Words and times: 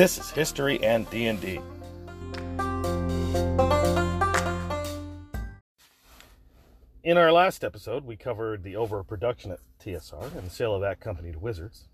This 0.00 0.16
is 0.16 0.30
History 0.30 0.82
and 0.82 1.10
D&D. 1.10 1.60
In 7.04 7.18
our 7.18 7.30
last 7.30 7.62
episode, 7.62 8.06
we 8.06 8.16
covered 8.16 8.62
the 8.62 8.76
overproduction 8.76 9.50
at 9.52 9.58
TSR 9.84 10.34
and 10.38 10.46
the 10.46 10.50
sale 10.50 10.74
of 10.74 10.80
that 10.80 11.00
company 11.00 11.32
to 11.32 11.38
Wizards. 11.38 11.86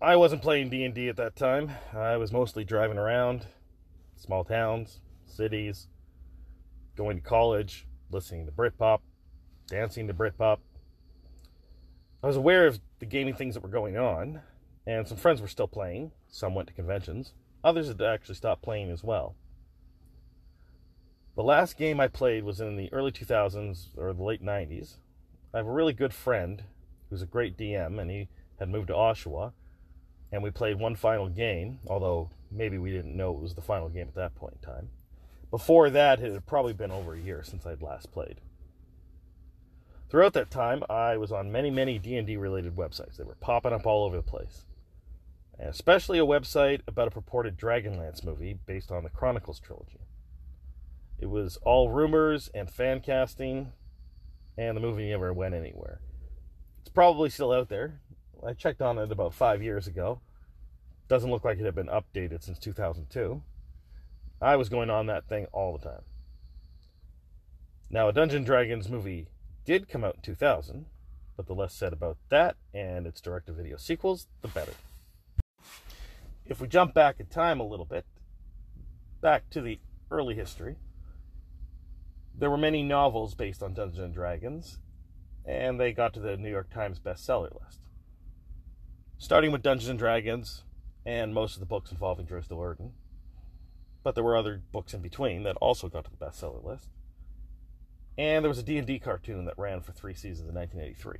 I 0.00 0.16
wasn't 0.16 0.40
playing 0.40 0.70
D&D 0.70 1.10
at 1.10 1.16
that 1.18 1.36
time. 1.36 1.70
I 1.92 2.16
was 2.16 2.32
mostly 2.32 2.64
driving 2.64 2.96
around 2.96 3.44
small 4.16 4.44
towns, 4.44 5.02
cities, 5.26 5.88
going 6.96 7.18
to 7.18 7.22
college, 7.22 7.86
listening 8.10 8.46
to 8.46 8.52
Britpop, 8.52 9.00
dancing 9.66 10.06
to 10.06 10.14
Britpop. 10.14 10.56
I 12.22 12.26
was 12.26 12.36
aware 12.36 12.66
of 12.66 12.80
the 12.98 13.04
gaming 13.04 13.34
things 13.34 13.52
that 13.52 13.62
were 13.62 13.68
going 13.68 13.98
on, 13.98 14.40
and 14.86 15.06
some 15.06 15.16
friends 15.16 15.40
were 15.40 15.48
still 15.48 15.68
playing. 15.68 16.12
Some 16.28 16.54
went 16.54 16.68
to 16.68 16.74
conventions. 16.74 17.32
Others 17.64 17.88
had 17.88 18.02
actually 18.02 18.34
stopped 18.34 18.62
playing 18.62 18.90
as 18.90 19.04
well. 19.04 19.36
The 21.34 21.42
last 21.42 21.78
game 21.78 22.00
I 22.00 22.08
played 22.08 22.44
was 22.44 22.60
in 22.60 22.76
the 22.76 22.92
early 22.92 23.10
2000s 23.10 23.96
or 23.96 24.12
the 24.12 24.22
late 24.22 24.44
90s. 24.44 24.96
I 25.54 25.58
have 25.58 25.66
a 25.66 25.72
really 25.72 25.92
good 25.92 26.12
friend 26.12 26.64
who's 27.08 27.22
a 27.22 27.26
great 27.26 27.56
DM, 27.56 28.00
and 28.00 28.10
he 28.10 28.28
had 28.58 28.68
moved 28.68 28.88
to 28.88 28.94
Oshawa, 28.94 29.52
and 30.30 30.42
we 30.42 30.50
played 30.50 30.78
one 30.78 30.96
final 30.96 31.28
game, 31.28 31.78
although 31.86 32.30
maybe 32.50 32.78
we 32.78 32.90
didn't 32.90 33.16
know 33.16 33.34
it 33.34 33.40
was 33.40 33.54
the 33.54 33.62
final 33.62 33.88
game 33.88 34.08
at 34.08 34.14
that 34.14 34.34
point 34.34 34.54
in 34.60 34.68
time. 34.68 34.88
Before 35.50 35.90
that, 35.90 36.20
it 36.20 36.32
had 36.32 36.46
probably 36.46 36.72
been 36.72 36.90
over 36.90 37.14
a 37.14 37.20
year 37.20 37.42
since 37.42 37.66
I'd 37.66 37.82
last 37.82 38.12
played. 38.12 38.40
Throughout 40.08 40.32
that 40.34 40.50
time, 40.50 40.82
I 40.90 41.16
was 41.16 41.32
on 41.32 41.52
many, 41.52 41.70
many 41.70 41.98
D&D 41.98 42.36
related 42.36 42.76
websites. 42.76 43.16
They 43.16 43.24
were 43.24 43.36
popping 43.36 43.72
up 43.72 43.86
all 43.86 44.04
over 44.04 44.16
the 44.16 44.22
place. 44.22 44.66
Especially 45.58 46.18
a 46.18 46.26
website 46.26 46.80
about 46.86 47.08
a 47.08 47.10
purported 47.10 47.56
Dragonlance 47.56 48.24
movie 48.24 48.58
based 48.66 48.90
on 48.90 49.04
the 49.04 49.10
Chronicles 49.10 49.60
trilogy. 49.60 50.00
It 51.18 51.30
was 51.30 51.56
all 51.58 51.90
rumors 51.90 52.50
and 52.52 52.70
fan 52.70 53.00
casting, 53.00 53.72
and 54.58 54.76
the 54.76 54.80
movie 54.80 55.08
never 55.08 55.32
went 55.32 55.54
anywhere. 55.54 56.00
It's 56.80 56.90
probably 56.90 57.30
still 57.30 57.52
out 57.52 57.68
there. 57.68 58.00
I 58.44 58.54
checked 58.54 58.82
on 58.82 58.98
it 58.98 59.12
about 59.12 59.34
five 59.34 59.62
years 59.62 59.86
ago. 59.86 60.20
Doesn't 61.08 61.30
look 61.30 61.44
like 61.44 61.58
it 61.58 61.64
had 61.64 61.74
been 61.74 61.86
updated 61.86 62.42
since 62.42 62.58
2002. 62.58 63.42
I 64.40 64.56
was 64.56 64.68
going 64.68 64.90
on 64.90 65.06
that 65.06 65.28
thing 65.28 65.46
all 65.52 65.78
the 65.78 65.88
time. 65.88 66.02
Now, 67.88 68.08
a 68.08 68.12
Dungeon 68.12 68.42
Dragons 68.42 68.88
movie 68.88 69.28
did 69.64 69.88
come 69.88 70.02
out 70.02 70.16
in 70.16 70.22
2000, 70.22 70.86
but 71.36 71.46
the 71.46 71.54
less 71.54 71.74
said 71.74 71.92
about 71.92 72.16
that 72.30 72.56
and 72.74 73.06
its 73.06 73.20
direct 73.20 73.46
to 73.46 73.52
video 73.52 73.76
sequels, 73.76 74.26
the 74.40 74.48
better. 74.48 74.72
If 76.44 76.60
we 76.60 76.68
jump 76.68 76.92
back 76.92 77.20
in 77.20 77.26
time 77.26 77.60
a 77.60 77.66
little 77.66 77.86
bit, 77.86 78.04
back 79.20 79.48
to 79.50 79.60
the 79.60 79.78
early 80.10 80.34
history, 80.34 80.76
there 82.36 82.50
were 82.50 82.58
many 82.58 82.82
novels 82.82 83.34
based 83.34 83.62
on 83.62 83.74
Dungeons 83.74 84.00
and 84.00 84.14
Dragons, 84.14 84.78
and 85.44 85.78
they 85.78 85.92
got 85.92 86.12
to 86.14 86.20
the 86.20 86.36
New 86.36 86.50
York 86.50 86.70
Times 86.70 86.98
bestseller 86.98 87.52
list. 87.64 87.80
Starting 89.18 89.52
with 89.52 89.62
Dungeons 89.62 89.88
and 89.88 89.98
Dragons 89.98 90.64
and 91.06 91.32
most 91.32 91.54
of 91.54 91.60
the 91.60 91.66
books 91.66 91.92
involving 91.92 92.26
Drizzt 92.26 92.48
Do'Urden, 92.48 92.90
but 94.02 94.14
there 94.14 94.24
were 94.24 94.36
other 94.36 94.60
books 94.72 94.94
in 94.94 95.00
between 95.00 95.44
that 95.44 95.56
also 95.56 95.88
got 95.88 96.04
to 96.04 96.10
the 96.10 96.16
bestseller 96.16 96.64
list. 96.64 96.88
And 98.18 98.44
there 98.44 98.48
was 98.48 98.58
a 98.58 98.64
D&D 98.64 98.98
cartoon 98.98 99.44
that 99.44 99.56
ran 99.56 99.80
for 99.80 99.92
3 99.92 100.12
seasons 100.14 100.48
in 100.48 100.54
1983. 100.54 101.18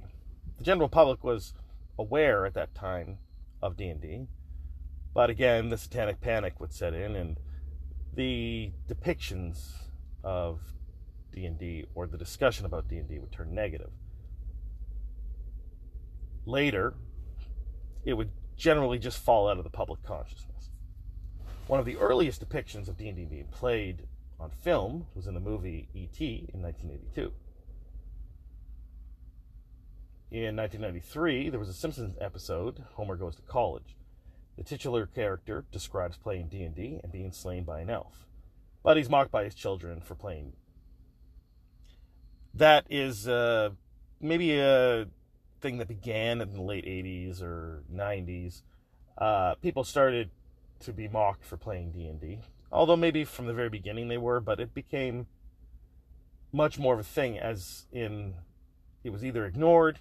The 0.59 0.65
general 0.65 0.89
public 0.89 1.23
was 1.23 1.55
aware 1.99 2.45
at 2.45 2.55
that 2.55 2.75
time 2.75 3.19
of 3.63 3.77
D&D, 3.77 4.27
but 5.15 5.31
again, 5.31 5.69
the 5.69 5.79
satanic 5.79 6.21
panic 6.21 6.61
would 6.61 6.73
set 6.73 6.95
in 6.95 7.17
and 7.17 7.39
the 8.15 8.73
depictions 8.89 9.71
of 10.23 10.61
D&D 11.33 11.87
or 11.95 12.07
the 12.07 12.19
discussion 12.19 12.67
about 12.67 12.89
D&D 12.89 13.19
would 13.19 13.33
turn 13.33 13.55
negative. 13.55 13.91
Later, 16.45 16.95
it 18.05 18.15
would 18.15 18.31
generally 18.57 18.99
just 18.99 19.19
fall 19.19 19.49
out 19.49 19.59
of 19.59 19.65
the 19.65 19.71
public 19.71 20.03
consciousness. 20.03 20.71
One 21.67 21.81
of 21.81 21.87
the 21.87 21.97
earliest 21.97 22.47
depictions 22.47 22.89
of 22.89 22.97
D&D 22.97 23.25
being 23.25 23.49
played 23.51 24.07
on 24.39 24.51
film 24.51 25.07
was 25.15 25.27
in 25.27 25.35
the 25.35 25.41
movie 25.41 25.89
E.T. 25.95 26.51
in 26.53 26.61
1982. 26.61 27.33
In 30.31 30.57
1993, 30.57 31.51
there 31.51 31.61
was 31.61 31.69
a 31.69 31.75
Simpsons 31.75 32.17
episode, 32.21 32.85
Homer 32.95 33.17
Goes 33.17 33.37
to 33.37 33.43
College. 33.43 33.97
The 34.57 34.65
titular 34.65 35.07
character 35.07 35.65
describes 35.73 36.17
playing 36.17 36.49
D&D 36.49 37.01
and 37.03 37.13
being 37.13 37.33
slain 37.33 37.65
by 37.65 37.81
an 37.81 37.91
elf. 37.91 38.27
But 38.83 38.97
he's 38.97 39.09
mocked 39.09 39.31
by 39.31 39.45
his 39.45 39.55
children 39.55 40.01
for 40.01 40.15
playing 40.15 40.53
that 42.55 42.87
is 42.91 43.27
uh, 43.27 43.71
maybe 44.21 44.59
a 44.59 45.07
thing 45.61 45.79
that 45.79 45.89
began 45.89 46.41
in 46.41 46.53
the 46.53 46.63
late 46.63 46.85
80s 46.85 47.43
or 47.43 47.83
90s. 47.93 48.63
Uh, 49.17 49.55
people 49.57 49.85
started 49.85 50.31
to 50.81 50.93
be 50.93 51.09
mocked 51.09 51.45
for 51.45 51.57
playing 51.57 51.93
D&D. 51.93 52.41
Although 52.71 52.97
maybe 52.97 53.25
from 53.25 53.47
the 53.47 53.53
very 53.53 53.69
beginning 53.69 54.09
they 54.09 54.19
were, 54.19 54.41
but 54.41 54.59
it 54.59 54.75
became 54.75 55.27
much 56.53 56.79
more 56.79 56.95
of 56.95 57.01
a 57.01 57.05
thing 57.05 57.39
as 57.39 57.87
in 57.93 58.35
it 59.05 59.11
was 59.11 59.25
either 59.25 59.47
ignored 59.47 59.99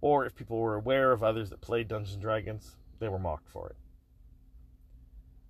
or 0.00 0.26
if 0.26 0.34
people 0.34 0.58
were 0.58 0.74
aware 0.74 1.12
of 1.12 1.22
others 1.22 1.50
that 1.50 1.60
played 1.60 1.88
Dungeons 1.88 2.14
and 2.14 2.22
Dragons, 2.22 2.76
they 2.98 3.08
were 3.08 3.18
mocked 3.18 3.48
for 3.48 3.68
it. 3.68 3.76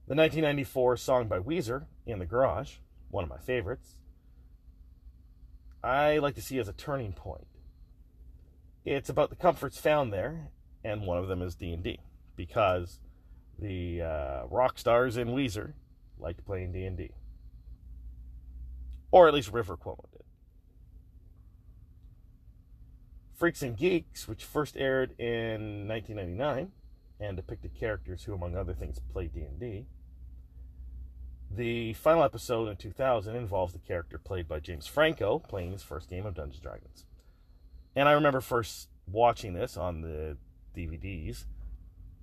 The 0.07 0.15
1994 0.15 0.99
song 0.99 1.29
by 1.29 1.39
Weezer, 1.39 1.87
In 2.05 2.19
the 2.19 2.27
Garage, 2.27 2.75
one 3.11 3.25
of 3.25 3.31
my 3.31 3.39
favorites, 3.39 3.95
I 5.83 6.19
like 6.19 6.35
to 6.35 6.43
see 6.43 6.59
as 6.59 6.69
a 6.69 6.75
turning 6.75 7.15
point. 7.15 7.47
It's 8.85 9.09
about 9.09 9.31
the 9.31 9.37
comforts 9.37 9.79
found 9.79 10.13
there, 10.13 10.51
and 10.85 11.07
one 11.07 11.17
of 11.17 11.29
them 11.29 11.41
is 11.41 11.55
D&D, 11.55 12.01
because 12.37 13.01
the 13.59 14.03
uh, 14.03 14.47
rock 14.51 14.79
stars 14.79 15.17
in 15.17 15.29
Weezer 15.29 15.73
liked 16.19 16.45
playing 16.45 16.73
D&D. 16.73 17.13
Or 19.11 19.27
at 19.27 19.33
least 19.33 19.55
Rivers 19.55 19.79
Cuomo 19.79 20.05
did. 20.13 20.25
Freaks 23.35 23.63
and 23.63 23.75
Geeks, 23.75 24.29
which 24.29 24.45
first 24.45 24.77
aired 24.77 25.19
in 25.19 25.89
1999 25.89 26.73
and 27.21 27.37
depicted 27.39 27.75
characters 27.75 28.25
who, 28.25 28.35
among 28.35 28.55
other 28.55 28.75
things, 28.75 29.01
played 29.11 29.33
D&D, 29.33 29.87
the 31.57 31.93
final 31.95 32.23
episode 32.23 32.69
in 32.69 32.77
2000 32.77 33.35
involves 33.37 33.73
the 33.73 33.79
character 33.79 34.19
played 34.19 34.49
by 34.49 34.61
James 34.61 34.87
Franco 34.87 35.39
playing 35.39 35.73
his 35.73 35.83
first 35.83 36.09
game 36.09 36.27
of 36.27 36.35
Dungeons 36.35 36.61
Dragons. 36.61 37.05
And 37.97 38.09
I 38.09 38.13
remember 38.13 38.41
first 38.41 38.89
watching 39.07 39.55
this 39.55 39.77
on 39.77 40.01
the 40.01 40.37
DVDs, 40.77 41.45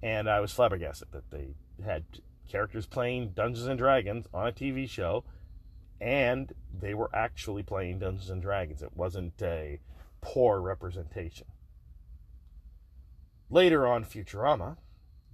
and 0.03 0.29
I 0.29 0.39
was 0.39 0.51
flabbergasted 0.51 1.09
that 1.11 1.31
they 1.31 1.55
had 1.83 2.03
characters 2.49 2.85
playing 2.85 3.29
Dungeons 3.29 3.67
and 3.67 3.77
Dragons 3.77 4.27
on 4.33 4.47
a 4.47 4.51
TV 4.51 4.89
show, 4.89 5.23
and 5.99 6.51
they 6.77 6.93
were 6.93 7.09
actually 7.13 7.63
playing 7.63 7.99
Dungeons 7.99 8.29
and 8.29 8.41
Dragons. 8.41 8.81
It 8.81 8.95
wasn't 8.95 9.41
a 9.41 9.79
poor 10.19 10.59
representation. 10.59 11.47
Later 13.49 13.87
on 13.87 14.03
Futurama, 14.03 14.77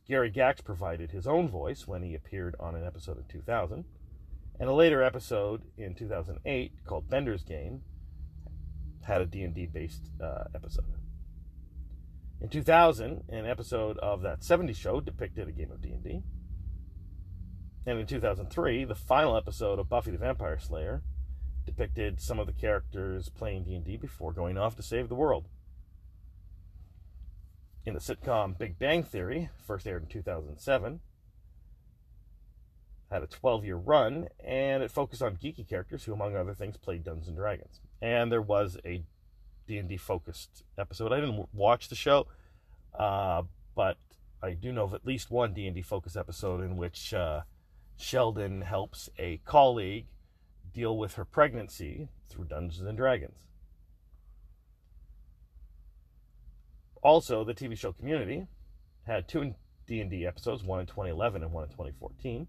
Gary 0.08 0.32
Gygax 0.32 0.64
provided 0.64 1.12
his 1.12 1.28
own 1.28 1.50
voice 1.50 1.86
when 1.86 2.02
he 2.02 2.16
appeared 2.16 2.56
on 2.60 2.76
an 2.76 2.86
episode 2.86 3.18
in 3.18 3.26
2000, 3.26 3.84
and 4.60 4.70
a 4.70 4.74
later 4.74 5.04
episode 5.04 5.64
in 5.78 5.96
2008 5.96 6.72
called 6.86 7.10
Bender's 7.10 7.44
Game 7.44 7.82
had 9.04 9.22
a 9.22 9.26
D&D 9.26 9.68
based 9.68 10.12
uh, 10.22 10.46
episode. 10.56 10.86
In 12.40 12.50
2000, 12.50 13.24
an 13.30 13.46
episode 13.46 13.98
of 13.98 14.22
that 14.22 14.42
70s 14.42 14.76
show 14.76 15.02
depicted 15.02 15.48
a 15.48 15.52
game 15.52 15.72
of 15.72 15.82
D&D. 15.82 16.22
And 17.86 18.00
in 18.00 18.06
2003, 18.06 18.86
the 18.86 18.96
final 18.96 19.36
episode 19.36 19.80
of 19.80 19.90
Buffy 19.90 20.12
the 20.12 20.18
Vampire 20.18 20.60
Slayer 20.60 21.02
depicted 21.66 22.22
some 22.22 22.40
of 22.40 22.48
the 22.48 22.54
characters 22.54 23.30
playing 23.30 23.64
D&D 23.64 23.98
before 23.98 24.32
going 24.32 24.58
off 24.58 24.76
to 24.76 24.84
save 24.84 25.10
the 25.10 25.16
world 25.16 25.48
in 27.88 27.94
the 27.94 28.02
sitcom 28.02 28.58
Big 28.58 28.78
Bang 28.78 29.02
Theory, 29.02 29.50
first 29.66 29.88
aired 29.88 30.04
in 30.04 30.10
2007. 30.10 31.00
Had 33.10 33.24
a 33.24 33.28
12 33.28 33.64
year 33.64 33.78
run, 33.78 34.28
and 34.44 34.84
it 34.84 34.92
focused 34.92 35.22
on 35.22 35.38
geeky 35.38 35.66
characters 35.66 36.04
who, 36.04 36.12
among 36.12 36.36
other 36.36 36.54
things, 36.54 36.76
played 36.76 37.06
Dungeons 37.06 37.30
and 37.30 37.38
Dragons. 37.38 37.80
And 38.02 38.30
there 38.30 38.42
was 38.42 38.78
a 38.84 39.04
D&D 39.68 39.96
focused 39.96 40.64
episode. 40.78 41.14
I 41.14 41.22
didn't 41.22 41.48
watch 41.54 41.88
the 41.88 41.96
show, 41.96 42.28
uh, 42.94 43.44
but 43.74 43.96
I 44.44 44.52
do 44.52 44.74
know 44.74 44.84
of 44.84 44.94
at 44.94 45.06
least 45.06 45.32
one 45.32 45.54
D&D 45.54 45.82
focused 45.82 46.18
episode 46.18 46.62
in 46.62 46.76
which 46.76 47.14
uh, 47.14 47.44
Sheldon 47.96 48.64
helps 48.64 49.10
a 49.18 49.38
colleague 49.46 50.08
deal 50.74 50.98
with 50.98 51.14
her 51.14 51.24
pregnancy 51.24 52.10
through 52.28 52.46
Dungeons 52.46 52.86
and 52.86 52.98
Dragons. 52.98 53.47
Also, 57.08 57.46
the 57.46 57.54
TV 57.54 57.78
show 57.78 57.94
Community 57.94 58.48
had 59.06 59.30
two 59.30 59.56
D&D 59.88 60.28
episodes, 60.28 60.62
one 60.62 60.82
in 60.82 60.86
2011 60.86 61.42
and 61.42 61.54
one 61.54 61.64
in 61.64 61.70
2014. 61.70 62.48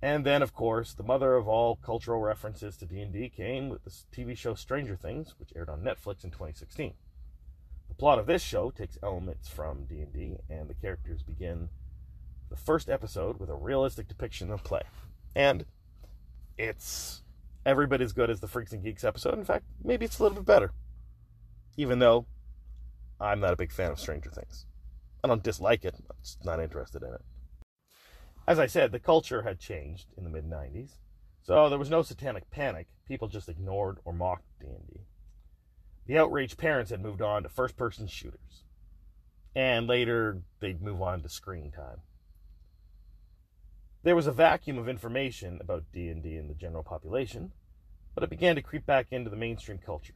And 0.00 0.24
then, 0.24 0.42
of 0.42 0.54
course, 0.54 0.94
the 0.94 1.02
mother 1.02 1.34
of 1.34 1.48
all 1.48 1.74
cultural 1.74 2.20
references 2.20 2.76
to 2.76 2.86
D&D 2.86 3.30
came 3.30 3.68
with 3.68 3.82
the 3.82 3.90
TV 3.90 4.38
show 4.38 4.54
Stranger 4.54 4.94
Things, 4.94 5.34
which 5.40 5.50
aired 5.56 5.68
on 5.68 5.80
Netflix 5.80 6.22
in 6.22 6.30
2016. 6.30 6.94
The 7.88 7.94
plot 7.96 8.20
of 8.20 8.26
this 8.26 8.42
show 8.42 8.70
takes 8.70 8.96
elements 9.02 9.48
from 9.48 9.86
D&D, 9.86 10.36
and 10.48 10.70
the 10.70 10.74
characters 10.74 11.24
begin 11.24 11.68
the 12.50 12.56
first 12.56 12.88
episode 12.88 13.40
with 13.40 13.50
a 13.50 13.56
realistic 13.56 14.06
depiction 14.06 14.52
of 14.52 14.62
play. 14.62 14.82
And 15.34 15.64
it's 16.56 17.24
every 17.66 17.88
bit 17.88 18.02
as 18.02 18.12
good 18.12 18.30
as 18.30 18.38
the 18.38 18.46
Freaks 18.46 18.72
and 18.72 18.84
Geeks 18.84 19.02
episode. 19.02 19.36
In 19.36 19.44
fact, 19.44 19.64
maybe 19.82 20.04
it's 20.04 20.20
a 20.20 20.22
little 20.22 20.36
bit 20.36 20.46
better. 20.46 20.70
Even 21.76 21.98
though 21.98 22.26
I'm 23.20 23.40
not 23.40 23.52
a 23.52 23.56
big 23.56 23.72
fan 23.72 23.90
of 23.90 23.98
Stranger 23.98 24.30
Things. 24.30 24.66
I 25.24 25.28
don't 25.28 25.42
dislike 25.42 25.84
it, 25.84 25.94
I'm 25.96 26.16
just 26.22 26.44
not 26.44 26.60
interested 26.60 27.02
in 27.02 27.12
it. 27.12 27.22
As 28.46 28.58
I 28.58 28.66
said, 28.66 28.92
the 28.92 29.00
culture 29.00 29.42
had 29.42 29.58
changed 29.58 30.06
in 30.16 30.24
the 30.24 30.30
mid 30.30 30.48
90s, 30.48 30.92
so 31.42 31.68
there 31.68 31.78
was 31.78 31.90
no 31.90 32.02
satanic 32.02 32.50
panic. 32.50 32.86
People 33.06 33.28
just 33.28 33.48
ignored 33.48 33.98
or 34.04 34.12
mocked 34.12 34.44
D&D. 34.60 35.00
The 36.06 36.18
outraged 36.18 36.56
parents 36.56 36.90
had 36.90 37.02
moved 37.02 37.20
on 37.20 37.42
to 37.42 37.48
first-person 37.48 38.06
shooters, 38.06 38.64
and 39.54 39.86
later 39.86 40.42
they'd 40.60 40.80
move 40.80 41.02
on 41.02 41.22
to 41.22 41.28
screen 41.28 41.70
time. 41.70 41.98
There 44.04 44.16
was 44.16 44.26
a 44.26 44.32
vacuum 44.32 44.78
of 44.78 44.88
information 44.88 45.58
about 45.60 45.90
D&D 45.92 46.36
in 46.36 46.48
the 46.48 46.54
general 46.54 46.84
population, 46.84 47.52
but 48.14 48.22
it 48.22 48.30
began 48.30 48.54
to 48.54 48.62
creep 48.62 48.86
back 48.86 49.08
into 49.10 49.28
the 49.28 49.36
mainstream 49.36 49.78
culture. 49.78 50.14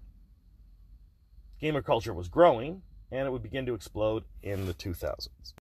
Gamer 1.60 1.82
culture 1.82 2.14
was 2.14 2.28
growing, 2.28 2.82
and 3.12 3.26
it 3.26 3.30
would 3.30 3.42
begin 3.42 3.66
to 3.66 3.74
explode 3.74 4.24
in 4.42 4.66
the 4.66 4.74
2000s. 4.74 5.52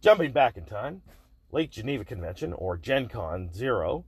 Jumping 0.00 0.32
back 0.32 0.56
in 0.56 0.64
time, 0.64 1.02
Lake 1.52 1.70
Geneva 1.70 2.04
Convention, 2.04 2.52
or 2.54 2.76
Gen 2.76 3.08
Con 3.08 3.52
Zero, 3.52 4.04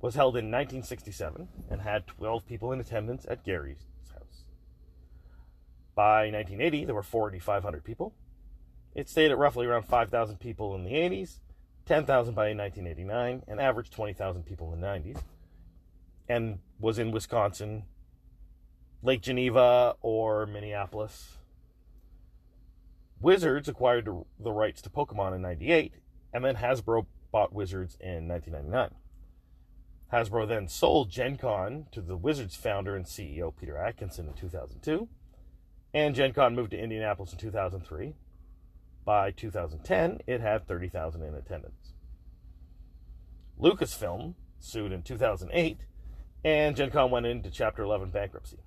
was 0.00 0.14
held 0.14 0.36
in 0.36 0.46
1967 0.46 1.48
and 1.70 1.82
had 1.82 2.06
12 2.06 2.46
people 2.46 2.72
in 2.72 2.80
attendance 2.80 3.26
at 3.28 3.44
Gary's 3.44 3.84
house. 4.12 4.44
By 5.94 6.30
1980, 6.30 6.86
there 6.86 6.94
were 6.94 7.02
4,500 7.02 7.84
people. 7.84 8.14
It 8.94 9.08
stayed 9.08 9.30
at 9.30 9.38
roughly 9.38 9.66
around 9.66 9.84
5,000 9.84 10.38
people 10.40 10.74
in 10.74 10.84
the 10.84 10.92
80s, 10.92 11.40
10,000 11.86 12.34
by 12.34 12.54
1989, 12.54 13.42
and 13.46 13.60
averaged 13.60 13.92
20,000 13.92 14.44
people 14.44 14.72
in 14.72 14.80
the 14.80 14.86
90s, 14.86 15.18
and 16.28 16.60
was 16.80 16.98
in 16.98 17.10
Wisconsin, 17.10 17.84
Lake 19.02 19.20
Geneva, 19.20 19.96
or 20.00 20.46
Minneapolis. 20.46 21.38
Wizards 23.24 23.70
acquired 23.70 24.06
the 24.38 24.52
rights 24.52 24.82
to 24.82 24.90
Pokemon 24.90 25.34
in 25.34 25.40
98 25.40 25.94
and 26.34 26.44
then 26.44 26.56
Hasbro 26.56 27.06
bought 27.32 27.54
Wizards 27.54 27.96
in 27.98 28.28
1999. 28.28 28.90
Hasbro 30.12 30.46
then 30.46 30.68
sold 30.68 31.08
Gen 31.08 31.38
Con 31.38 31.86
to 31.90 32.02
the 32.02 32.18
Wizards 32.18 32.54
founder 32.54 32.94
and 32.94 33.06
CEO 33.06 33.50
Peter 33.58 33.76
Adkison 33.76 34.28
in 34.28 34.34
2002, 34.34 35.08
and 35.94 36.14
Gen 36.14 36.34
Con 36.34 36.54
moved 36.54 36.72
to 36.72 36.78
Indianapolis 36.78 37.32
in 37.32 37.38
2003. 37.38 38.14
By 39.06 39.30
2010, 39.30 40.20
it 40.26 40.42
had 40.42 40.68
30,000 40.68 41.22
in 41.22 41.34
attendance. 41.34 41.94
Lucasfilm 43.58 44.34
sued 44.60 44.92
in 44.92 45.02
2008, 45.02 45.78
and 46.44 46.76
Gen 46.76 46.90
Con 46.90 47.10
went 47.10 47.24
into 47.24 47.50
Chapter 47.50 47.84
11 47.84 48.10
bankruptcy. 48.10 48.58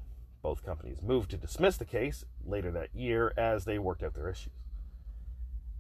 Both 0.42 0.66
companies 0.66 1.02
moved 1.02 1.32
to 1.32 1.38
dismiss 1.38 1.78
the 1.78 1.86
case 1.86 2.24
later 2.46 2.72
that 2.72 2.96
year 2.96 3.34
as 3.38 3.66
they 3.66 3.80
worked 3.80 4.04
out 4.04 4.14
their 4.14 4.30
issues. 4.30 4.54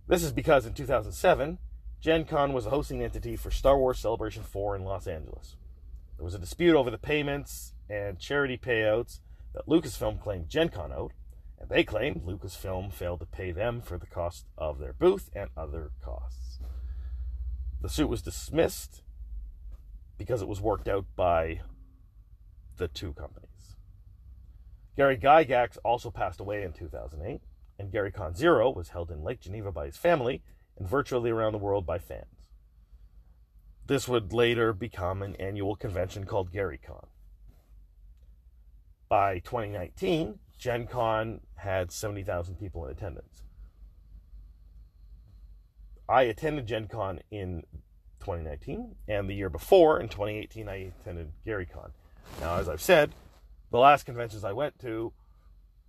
This 0.07 0.23
is 0.23 0.31
because 0.31 0.65
in 0.65 0.73
2007, 0.73 1.59
Gen 1.99 2.25
Con 2.25 2.53
was 2.53 2.65
a 2.65 2.69
hosting 2.69 3.03
entity 3.03 3.35
for 3.35 3.51
Star 3.51 3.77
Wars 3.77 3.99
Celebration 3.99 4.43
4 4.43 4.75
in 4.75 4.83
Los 4.83 5.07
Angeles. 5.07 5.55
There 6.15 6.23
was 6.23 6.33
a 6.33 6.39
dispute 6.39 6.75
over 6.75 6.89
the 6.89 6.97
payments 6.97 7.73
and 7.89 8.19
charity 8.19 8.57
payouts 8.57 9.19
that 9.53 9.67
Lucasfilm 9.67 10.21
claimed 10.21 10.49
Gen 10.49 10.69
Con 10.69 10.91
owed, 10.91 11.11
and 11.59 11.69
they 11.69 11.83
claimed 11.83 12.23
Lucasfilm 12.23 12.93
failed 12.93 13.19
to 13.19 13.25
pay 13.25 13.51
them 13.51 13.81
for 13.81 13.97
the 13.97 14.05
cost 14.05 14.45
of 14.57 14.79
their 14.79 14.93
booth 14.93 15.29
and 15.35 15.49
other 15.57 15.91
costs. 16.01 16.59
The 17.81 17.89
suit 17.89 18.09
was 18.09 18.21
dismissed 18.21 19.03
because 20.17 20.41
it 20.41 20.47
was 20.47 20.61
worked 20.61 20.87
out 20.87 21.05
by 21.15 21.61
the 22.77 22.87
two 22.87 23.13
companies. 23.13 23.56
Gary 24.97 25.15
Gygax 25.15 25.77
also 25.85 26.09
passed 26.09 26.39
away 26.39 26.63
in 26.63 26.73
2008, 26.73 27.39
and 27.77 27.91
Gary 27.91 28.11
Con 28.11 28.33
Zero 28.33 28.71
was 28.71 28.89
held 28.89 29.11
in 29.11 29.23
Lake 29.23 29.39
Geneva 29.39 29.71
by 29.71 29.85
his 29.85 29.95
family 29.95 30.41
and 30.75 30.89
virtually 30.89 31.29
around 31.29 31.51
the 31.51 31.59
world 31.59 31.85
by 31.85 31.99
fans. 31.99 32.25
This 33.85 34.07
would 34.07 34.33
later 34.33 34.73
become 34.73 35.21
an 35.21 35.35
annual 35.35 35.75
convention 35.75 36.25
called 36.25 36.51
GaryCon. 36.51 37.05
By 39.07 39.39
2019, 39.39 40.39
Gen 40.57 40.87
Con 40.87 41.41
had 41.55 41.91
70,000 41.91 42.55
people 42.55 42.85
in 42.85 42.91
attendance. 42.91 43.43
I 46.09 46.23
attended 46.23 46.65
Gen 46.65 46.87
Con 46.87 47.19
in 47.29 47.63
2019, 48.19 48.95
and 49.07 49.29
the 49.29 49.35
year 49.35 49.49
before, 49.49 49.99
in 49.99 50.09
2018, 50.09 50.67
I 50.67 50.91
attended 51.01 51.31
GaryCon. 51.45 51.91
Now, 52.41 52.55
as 52.55 52.67
I've 52.67 52.81
said, 52.81 53.13
the 53.71 53.79
last 53.79 54.05
conventions 54.05 54.43
I 54.43 54.53
went 54.53 54.79
to 54.79 55.13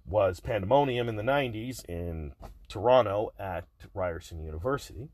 was 0.06 0.40
Pandemonium 0.40 1.08
in 1.08 1.16
the 1.16 1.22
90s 1.22 1.84
in 1.84 2.32
Toronto 2.68 3.32
at 3.38 3.66
Ryerson 3.94 4.42
University. 4.42 5.10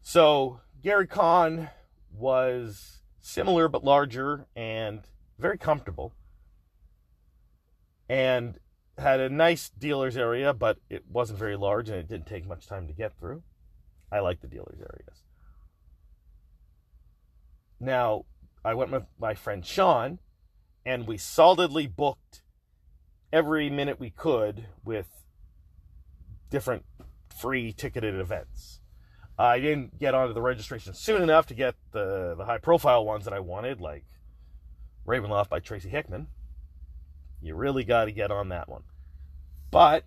So 0.00 0.60
Gary 0.82 1.06
Con 1.06 1.68
was 2.10 3.00
similar 3.20 3.68
but 3.68 3.84
larger 3.84 4.46
and 4.56 5.02
very 5.38 5.58
comfortable 5.58 6.14
and 8.08 8.58
had 8.96 9.20
a 9.20 9.28
nice 9.28 9.68
dealer's 9.68 10.16
area, 10.16 10.52
but 10.54 10.78
it 10.88 11.04
wasn't 11.08 11.38
very 11.38 11.56
large 11.56 11.88
and 11.88 11.98
it 11.98 12.08
didn't 12.08 12.26
take 12.26 12.46
much 12.46 12.66
time 12.66 12.86
to 12.86 12.92
get 12.92 13.16
through. 13.18 13.42
I 14.10 14.20
like 14.20 14.40
the 14.40 14.48
dealer's 14.48 14.80
areas. 14.80 15.22
Now, 17.78 18.24
I 18.64 18.74
went 18.74 18.90
with 18.90 19.04
my 19.20 19.34
friend 19.34 19.64
Sean 19.64 20.18
and 20.84 21.06
we 21.06 21.16
solidly 21.16 21.86
booked 21.86 22.42
every 23.32 23.68
minute 23.70 24.00
we 24.00 24.10
could 24.10 24.66
with 24.84 25.08
different 26.50 26.84
free 27.34 27.72
ticketed 27.72 28.14
events. 28.14 28.80
I 29.38 29.60
didn't 29.60 29.98
get 29.98 30.14
onto 30.14 30.34
the 30.34 30.42
registration 30.42 30.94
soon 30.94 31.22
enough 31.22 31.46
to 31.46 31.54
get 31.54 31.76
the, 31.92 32.34
the 32.36 32.44
high 32.44 32.58
profile 32.58 33.04
ones 33.04 33.24
that 33.24 33.34
I 33.34 33.40
wanted, 33.40 33.80
like 33.80 34.04
Ravenloft 35.06 35.48
by 35.48 35.60
Tracy 35.60 35.88
Hickman. 35.88 36.26
You 37.40 37.54
really 37.54 37.84
got 37.84 38.06
to 38.06 38.12
get 38.12 38.32
on 38.32 38.48
that 38.48 38.68
one. 38.68 38.82
But 39.70 40.04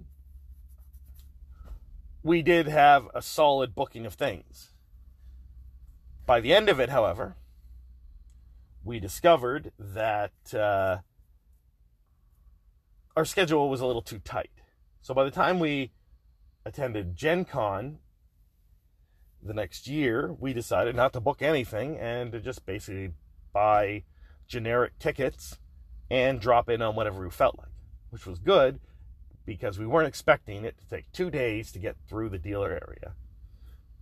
we 2.24 2.42
did 2.42 2.68
have 2.68 3.08
a 3.16 3.22
solid 3.22 3.74
booking 3.74 4.06
of 4.06 4.16
things. 4.16 4.72
By 6.26 6.42
the 6.42 6.54
end 6.54 6.68
of 6.68 6.80
it, 6.80 6.90
however, 6.90 7.36
we 8.84 9.00
discovered 9.00 9.72
that 9.78 10.54
uh, 10.54 10.98
our 13.16 13.26
schedule 13.26 13.70
was 13.70 13.82
a 13.82 13.86
little 13.86 14.02
too 14.02 14.20
tight. 14.20 14.52
So 15.02 15.14
by 15.14 15.24
the 15.24 15.32
time 15.32 15.60
we 15.60 15.92
attended 16.66 17.16
Gen 17.16 17.46
Con 17.46 18.00
the 19.42 19.54
next 19.54 19.88
year, 19.88 20.36
we 20.40 20.54
decided 20.54 20.96
not 20.96 21.14
to 21.14 21.20
book 21.20 21.42
anything 21.42 21.98
and 21.98 22.32
to 22.32 22.40
just 22.40 22.66
basically 22.66 23.14
buy 23.54 24.04
generic 24.48 24.98
tickets 25.00 25.58
and 26.10 26.40
drop 26.40 26.70
in 26.70 26.82
on 26.82 26.96
whatever 26.96 27.24
we 27.24 27.30
felt 27.30 27.58
like, 27.58 27.72
which 28.10 28.26
was 28.26 28.40
good 28.40 28.80
because 29.46 29.80
we 29.80 29.88
weren't 29.88 30.08
expecting 30.08 30.64
it 30.64 30.78
to 30.78 30.88
take 30.88 31.12
two 31.12 31.30
days 31.32 31.72
to 31.72 31.80
get 31.80 31.96
through 32.08 32.30
the 32.30 32.38
dealer 32.38 32.72
area 32.72 33.16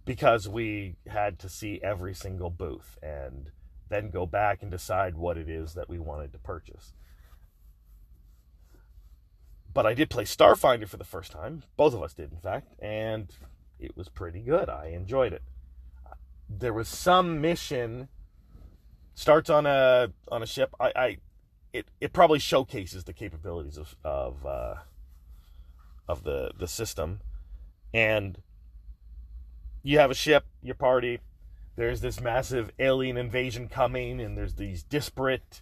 because 0.05 0.49
we 0.49 0.95
had 1.07 1.39
to 1.39 1.47
see 1.47 1.79
every 1.83 2.13
single 2.13 2.49
booth 2.49 2.97
and 3.01 3.51
then 3.89 4.09
go 4.09 4.25
back 4.25 4.61
and 4.61 4.71
decide 4.71 5.15
what 5.15 5.37
it 5.37 5.49
is 5.49 5.73
that 5.73 5.89
we 5.89 5.99
wanted 5.99 6.31
to 6.33 6.39
purchase. 6.39 6.93
But 9.73 9.85
I 9.85 9.93
did 9.93 10.09
play 10.09 10.23
Starfinder 10.23 10.87
for 10.87 10.97
the 10.97 11.03
first 11.03 11.31
time. 11.31 11.63
Both 11.77 11.93
of 11.93 12.01
us 12.01 12.13
did, 12.13 12.31
in 12.31 12.39
fact, 12.39 12.73
and 12.79 13.31
it 13.79 13.95
was 13.95 14.09
pretty 14.09 14.41
good. 14.41 14.69
I 14.69 14.87
enjoyed 14.87 15.33
it. 15.33 15.43
There 16.49 16.73
was 16.73 16.87
some 16.87 17.39
mission 17.39 18.07
starts 19.13 19.49
on 19.49 19.65
a 19.65 20.11
on 20.31 20.41
a 20.41 20.47
ship. 20.47 20.73
I, 20.79 20.91
I 20.95 21.17
it 21.73 21.87
it 22.01 22.13
probably 22.13 22.39
showcases 22.39 23.03
the 23.03 23.13
capabilities 23.13 23.77
of 23.77 23.95
of 24.03 24.45
uh, 24.45 24.75
of 26.07 26.23
the 26.23 26.51
the 26.57 26.67
system, 26.67 27.21
and 27.93 28.41
you 29.83 29.99
have 29.99 30.09
a 30.09 30.15
ship, 30.15 30.45
your 30.61 30.75
party. 30.75 31.19
There's 31.79 32.01
this 32.01 32.19
massive 32.19 32.71
alien 32.77 33.15
invasion 33.15 33.69
coming, 33.69 34.19
and 34.19 34.37
there's 34.37 34.55
these 34.55 34.83
disparate 34.83 35.61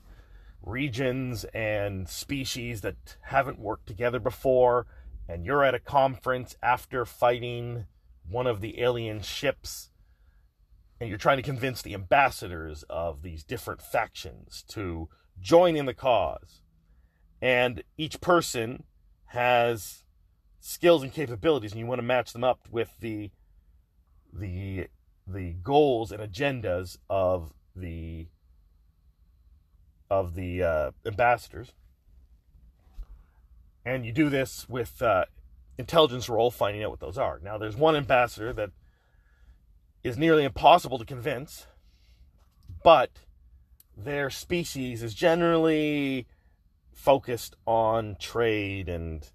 regions 0.64 1.44
and 1.54 2.10
species 2.10 2.82
that 2.82 3.18
haven't 3.22 3.60
worked 3.60 3.86
together 3.86 4.20
before, 4.20 4.88
and 5.30 5.46
you're 5.46 5.64
at 5.64 5.76
a 5.76 5.80
conference 5.80 6.56
after 6.64 7.06
fighting 7.06 7.86
one 8.28 8.48
of 8.48 8.62
the 8.62 8.82
alien 8.82 9.22
ships 9.22 9.92
and 11.00 11.08
you're 11.08 11.20
trying 11.20 11.38
to 11.38 11.44
convince 11.44 11.84
the 11.84 11.94
ambassadors 11.94 12.84
of 12.90 13.22
these 13.22 13.44
different 13.44 13.84
factions 13.84 14.64
to 14.70 15.10
join 15.40 15.76
in 15.76 15.86
the 15.86 15.94
cause. 15.94 16.62
And 17.44 17.84
each 17.96 18.20
person 18.22 18.86
has 19.26 20.04
skills 20.60 21.04
and 21.04 21.14
capabilities 21.14 21.74
and 21.74 21.80
you 21.80 21.86
want 21.86 22.00
to 22.00 22.04
match 22.04 22.34
them 22.34 22.44
up 22.44 22.62
with 22.72 22.90
the 23.02 23.30
the 24.34 24.88
the 25.28 25.54
goals 25.64 26.12
and 26.12 26.22
agendas 26.22 26.98
of 27.10 27.54
the 27.76 28.28
of 30.10 30.36
the 30.36 30.64
uh, 30.64 30.92
ambassadors. 31.06 31.74
And 33.86 34.06
you 34.06 34.12
do 34.12 34.30
this 34.30 34.68
with 34.70 35.02
uh, 35.02 35.26
intelligence 35.78 36.30
roll, 36.30 36.50
finding 36.50 36.84
out 36.84 36.92
what 36.92 37.00
those 37.00 37.18
are. 37.18 37.40
Now 37.44 37.58
there's 37.58 37.76
one 37.76 37.96
ambassador 37.96 38.54
that 38.54 38.72
is 40.04 40.18
nearly 40.18 40.44
impossible 40.44 40.98
to 40.98 41.06
convince 41.06 41.68
but 42.84 43.12
their 43.96 44.30
species 44.30 45.02
is 45.04 45.14
generally 45.14 46.28
focused 46.94 47.56
on 47.66 48.16
trade 48.20 48.88
and 48.88 49.30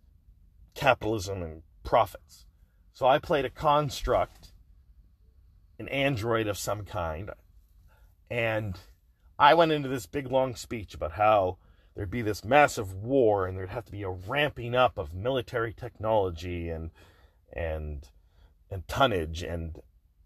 capitalism 0.74 1.42
and 1.42 1.62
profits. 1.82 2.46
So 2.92 3.06
i 3.06 3.18
played 3.18 3.44
a 3.44 3.50
construct 3.50 4.51
an 5.78 5.88
android 5.88 6.46
of 6.46 6.58
some 6.58 6.84
kind. 6.84 7.30
And 8.30 8.78
I 9.38 9.54
went 9.54 9.72
into 9.72 9.88
this 9.88 10.06
big 10.06 10.30
long 10.30 10.54
speech 10.54 10.94
about 10.94 11.12
how 11.12 11.58
there'd 11.94 12.10
be 12.10 12.22
this 12.22 12.44
massive 12.44 12.94
war 12.94 13.46
and 13.46 13.56
there'd 13.56 13.70
have 13.70 13.84
to 13.86 13.92
be 13.92 14.02
a 14.02 14.10
ramping 14.10 14.74
up 14.74 14.98
of 14.98 15.14
military 15.14 15.72
technology 15.72 16.68
and 16.68 16.90
and 17.52 18.08
and 18.70 18.88
tonnage 18.88 19.42
and 19.42 19.80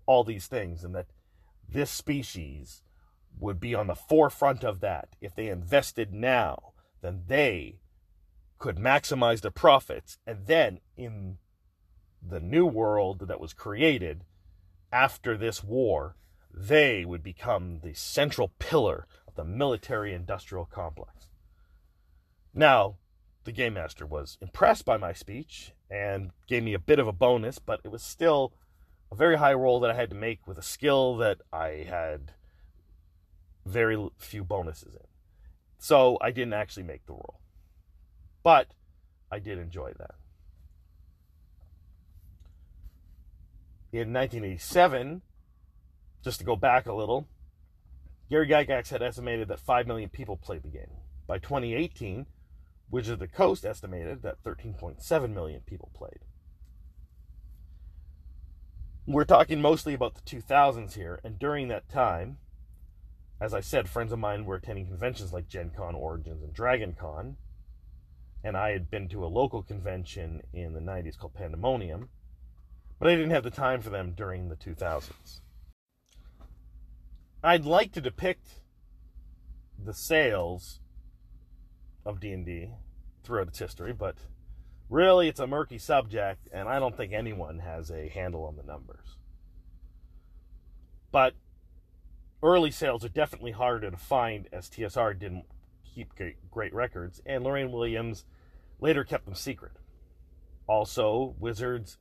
all 0.07 0.23
these 0.23 0.47
things 0.47 0.85
and 0.85 0.95
that 0.95 1.07
this 1.69 1.91
species 1.91 2.83
would 3.39 3.59
be 3.59 3.75
on 3.75 3.89
the 3.89 3.95
forefront 3.95 4.63
of 4.65 4.81
that 4.81 5.17
if 5.21 5.35
they 5.35 5.49
invested 5.49 6.15
now 6.15 6.73
then 7.03 7.25
they 7.27 7.81
could 8.59 8.77
maximize 8.77 9.41
their 9.41 9.51
profits 9.51 10.19
and 10.27 10.47
then 10.47 10.81
in 10.97 11.39
the 12.27 12.41
new 12.41 12.65
world 12.65 13.27
that 13.27 13.41
was 13.41 13.53
created 13.53 14.25
after 14.97 15.37
this 15.37 15.63
war, 15.63 16.17
they 16.51 17.05
would 17.05 17.23
become 17.23 17.81
the 17.83 17.93
central 17.93 18.53
pillar 18.59 19.07
of 19.29 19.35
the 19.35 19.45
military 19.45 20.15
industrial 20.15 20.65
complex. 20.65 21.29
Now, 22.55 22.97
the 23.45 23.53
game 23.53 23.75
master 23.75 24.07
was 24.07 24.39
impressed 24.41 24.87
by 24.87 24.97
my 24.97 25.13
speech 25.13 25.73
and 25.91 26.31
gave 26.49 26.63
me 26.63 26.73
a 26.73 26.79
bit 26.79 26.99
of 26.99 27.07
a 27.07 27.13
bonus, 27.13 27.59
but 27.59 27.81
it 27.85 27.91
was 27.91 28.03
still 28.03 28.55
a 29.13 29.15
very 29.15 29.37
high 29.37 29.53
roll 29.53 29.81
that 29.81 29.91
I 29.91 29.95
had 29.95 30.09
to 30.09 30.17
make 30.17 30.47
with 30.47 30.57
a 30.57 30.63
skill 30.63 31.17
that 31.19 31.43
I 31.53 31.85
had 31.87 32.33
very 33.67 34.09
few 34.17 34.45
bonuses 34.45 34.95
in. 34.95 35.07
So 35.79 36.17
I 36.23 36.31
didn't 36.31 36.55
actually 36.55 36.85
make 36.85 37.05
the 37.05 37.13
roll. 37.13 37.41
But 38.43 38.69
I 39.31 39.41
did 39.41 39.59
enjoy 39.59 39.93
that. 39.99 40.15
In 43.93 44.13
1987, 44.13 45.23
just 46.23 46.39
to 46.39 46.45
go 46.45 46.57
back 46.57 46.87
a 46.87 46.93
little, 46.93 47.29
Gary 48.29 48.49
Gygax 48.49 48.91
had 48.91 49.03
estimated 49.03 49.49
that 49.49 49.61
5 49.61 49.87
million 49.87 50.09
people 50.09 50.37
played 50.37 50.63
the 50.63 50.69
game. 50.69 50.91
By 51.27 51.39
2018, 51.39 52.27
Wizards 52.91 53.13
of 53.13 53.19
the 53.19 53.29
Coast 53.29 53.65
estimated 53.65 54.23
that 54.23 54.43
13.7 54.43 55.33
million 55.33 55.61
people 55.61 55.91
played. 55.95 56.21
We're 59.07 59.25
talking 59.25 59.61
mostly 59.61 59.95
about 59.95 60.15
the 60.15 60.21
2000s 60.23 60.95
here, 60.95 61.21
and 61.23 61.39
during 61.39 61.69
that 61.69 61.89
time, 61.89 62.39
as 63.41 63.55
I 63.55 63.61
said, 63.61 63.89
friends 63.89 64.13
of 64.13 64.19
mine 64.19 64.45
were 64.45 64.57
attending 64.57 64.87
conventions 64.87 65.33
like 65.33 65.49
Gen 65.49 65.71
Con, 65.77 65.95
Origins, 65.95 66.43
and 66.43 66.53
Dragon 66.53 66.97
Con, 66.99 67.37
and 68.43 68.57
I 68.57 68.71
had 68.71 68.91
been 68.91 69.09
to 69.11 69.25
a 69.25 69.27
local 69.27 69.63
convention 69.63 70.43
in 70.53 70.73
the 70.73 70.81
90s 70.81 71.19
called 71.19 71.35
Pandemonium, 71.35 72.09
but 72.99 73.09
I 73.09 73.15
didn't 73.15 73.31
have 73.31 73.45
the 73.45 73.51
time 73.51 73.81
for 73.81 73.91
them 73.91 74.13
during 74.17 74.49
the 74.49 74.57
2000s. 74.57 75.41
I'd 77.43 77.65
like 77.65 77.93
to 77.93 78.01
depict 78.01 78.47
the 79.83 79.95
sales 79.95 80.81
of 82.05 82.21
D&D 82.21 82.71
throughout 83.23 83.49
its 83.49 83.59
history, 83.59 83.93
but 83.93 84.17
really 84.89 85.29
it's 85.29 85.41
a 85.41 85.47
murky 85.47 85.79
subject 85.79 86.49
and 86.53 86.69
I 86.69 86.79
don't 86.79 86.97
think 86.97 87.13
anyone 87.13 87.59
has 87.59 87.91
a 87.91 88.09
handle 88.09 88.45
on 88.45 88.57
the 88.57 88.63
numbers. 88.63 89.17
But 91.13 91.35
early 92.43 92.71
sales 92.71 93.05
are 93.05 93.11
definitely 93.11 93.53
harder 93.53 93.91
to 93.91 93.97
find 93.97 94.49
as 94.53 94.71
TSR 94.71 95.19
didn't 95.19 95.45
keep 95.85 96.13
great 96.51 96.75
records 96.75 97.21
and 97.27 97.45
Lorraine 97.45 97.73
Williams 97.73 98.25
later 98.81 99.05
kept 99.05 99.25
them 99.25 99.35
secret. 99.35 99.73
Also, 100.67 101.35
Wizards 101.39 101.99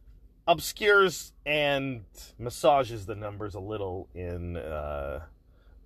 obscures 0.48 1.34
and 1.46 2.04
massages 2.38 3.06
the 3.06 3.16
numbers 3.16 3.56
a 3.56 3.60
little 3.60 4.08
in 4.14 4.58
uh, 4.58 5.22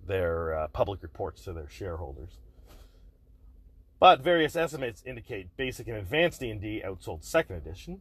their 0.06 0.54
uh, 0.58 0.68
public 0.68 1.02
reports 1.02 1.42
to 1.44 1.52
their 1.52 1.68
shareholders. 1.68 2.38
But 3.98 4.22
various 4.22 4.56
estimates 4.56 5.02
indicate 5.04 5.56
basic 5.56 5.86
and 5.88 5.96
advanced 5.96 6.40
D&D 6.40 6.82
outsold 6.84 7.22
second 7.22 7.56
edition. 7.56 8.00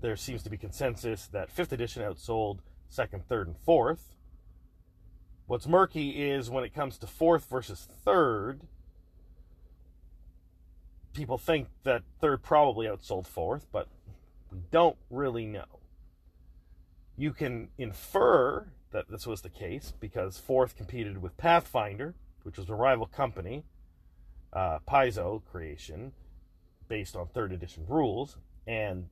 There 0.00 0.16
seems 0.16 0.42
to 0.44 0.50
be 0.50 0.56
consensus 0.56 1.26
that 1.28 1.50
fifth 1.50 1.72
edition 1.72 2.02
outsold 2.02 2.60
second, 2.88 3.26
third, 3.28 3.48
and 3.48 3.56
fourth. 3.56 4.14
What's 5.46 5.66
murky 5.66 6.30
is 6.30 6.48
when 6.48 6.62
it 6.62 6.72
comes 6.72 6.98
to 6.98 7.06
fourth 7.08 7.48
versus 7.50 7.88
third. 8.04 8.60
People 11.12 11.38
think 11.38 11.68
that 11.82 12.02
third 12.20 12.42
probably 12.42 12.86
outsold 12.86 13.26
fourth, 13.26 13.66
but 13.72 13.88
we 14.52 14.58
don't 14.70 14.96
really 15.10 15.46
know. 15.46 15.80
You 17.16 17.32
can 17.32 17.68
infer 17.78 18.68
that 18.92 19.08
this 19.08 19.26
was 19.26 19.42
the 19.42 19.50
case 19.50 19.92
because 20.00 20.38
Fourth 20.38 20.76
competed 20.76 21.22
with 21.22 21.36
Pathfinder, 21.36 22.14
which 22.42 22.56
was 22.56 22.68
a 22.68 22.74
rival 22.74 23.06
company, 23.06 23.64
uh, 24.52 24.78
Paizo 24.88 25.42
creation, 25.50 26.12
based 26.88 27.14
on 27.14 27.28
third 27.28 27.52
edition 27.52 27.84
rules, 27.88 28.36
and 28.66 29.08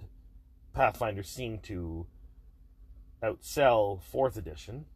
Pathfinder 0.72 1.22
seemed 1.22 1.62
to 1.64 2.06
outsell 3.22 4.02
fourth 4.02 4.36
edition. 4.36 4.86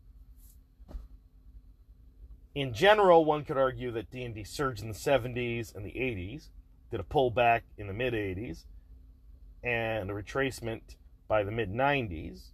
In 2.54 2.74
general, 2.74 3.24
one 3.24 3.44
could 3.44 3.56
argue 3.56 3.90
that 3.92 4.10
D&D 4.10 4.44
surged 4.44 4.82
in 4.82 4.88
the 4.88 4.94
70s 4.94 5.74
and 5.74 5.84
the 5.84 5.92
80s, 5.92 6.48
did 6.90 7.00
a 7.00 7.04
pullback 7.04 7.62
in 7.78 7.86
the 7.86 7.94
mid 7.94 8.12
80s, 8.12 8.64
and 9.62 10.10
a 10.10 10.14
retracement 10.14 10.96
by 11.28 11.42
the 11.42 11.50
mid 11.50 11.72
90s. 11.72 12.50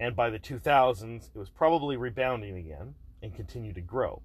And 0.00 0.16
by 0.16 0.30
the 0.30 0.38
2000s, 0.38 1.30
it 1.34 1.38
was 1.38 1.48
probably 1.48 1.96
rebounding 1.96 2.56
again 2.56 2.94
and 3.22 3.34
continued 3.34 3.76
to 3.76 3.80
grow. 3.80 4.22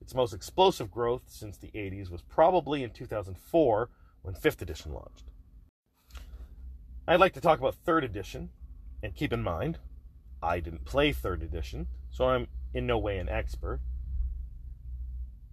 Its 0.00 0.14
most 0.14 0.32
explosive 0.32 0.90
growth 0.90 1.24
since 1.26 1.58
the 1.58 1.70
80s 1.74 2.10
was 2.10 2.22
probably 2.22 2.82
in 2.82 2.90
2004 2.90 3.90
when 4.22 4.34
5th 4.34 4.62
edition 4.62 4.92
launched. 4.94 5.24
I'd 7.06 7.20
like 7.20 7.34
to 7.34 7.40
talk 7.40 7.58
about 7.58 7.76
3rd 7.86 8.04
edition, 8.04 8.50
and 9.02 9.14
keep 9.14 9.32
in 9.32 9.42
mind, 9.42 9.78
I 10.42 10.60
didn't 10.60 10.84
play 10.84 11.12
3rd 11.12 11.42
edition, 11.42 11.88
so 12.10 12.26
I'm 12.26 12.48
in 12.72 12.86
no 12.86 12.98
way 12.98 13.18
an 13.18 13.28
expert. 13.28 13.80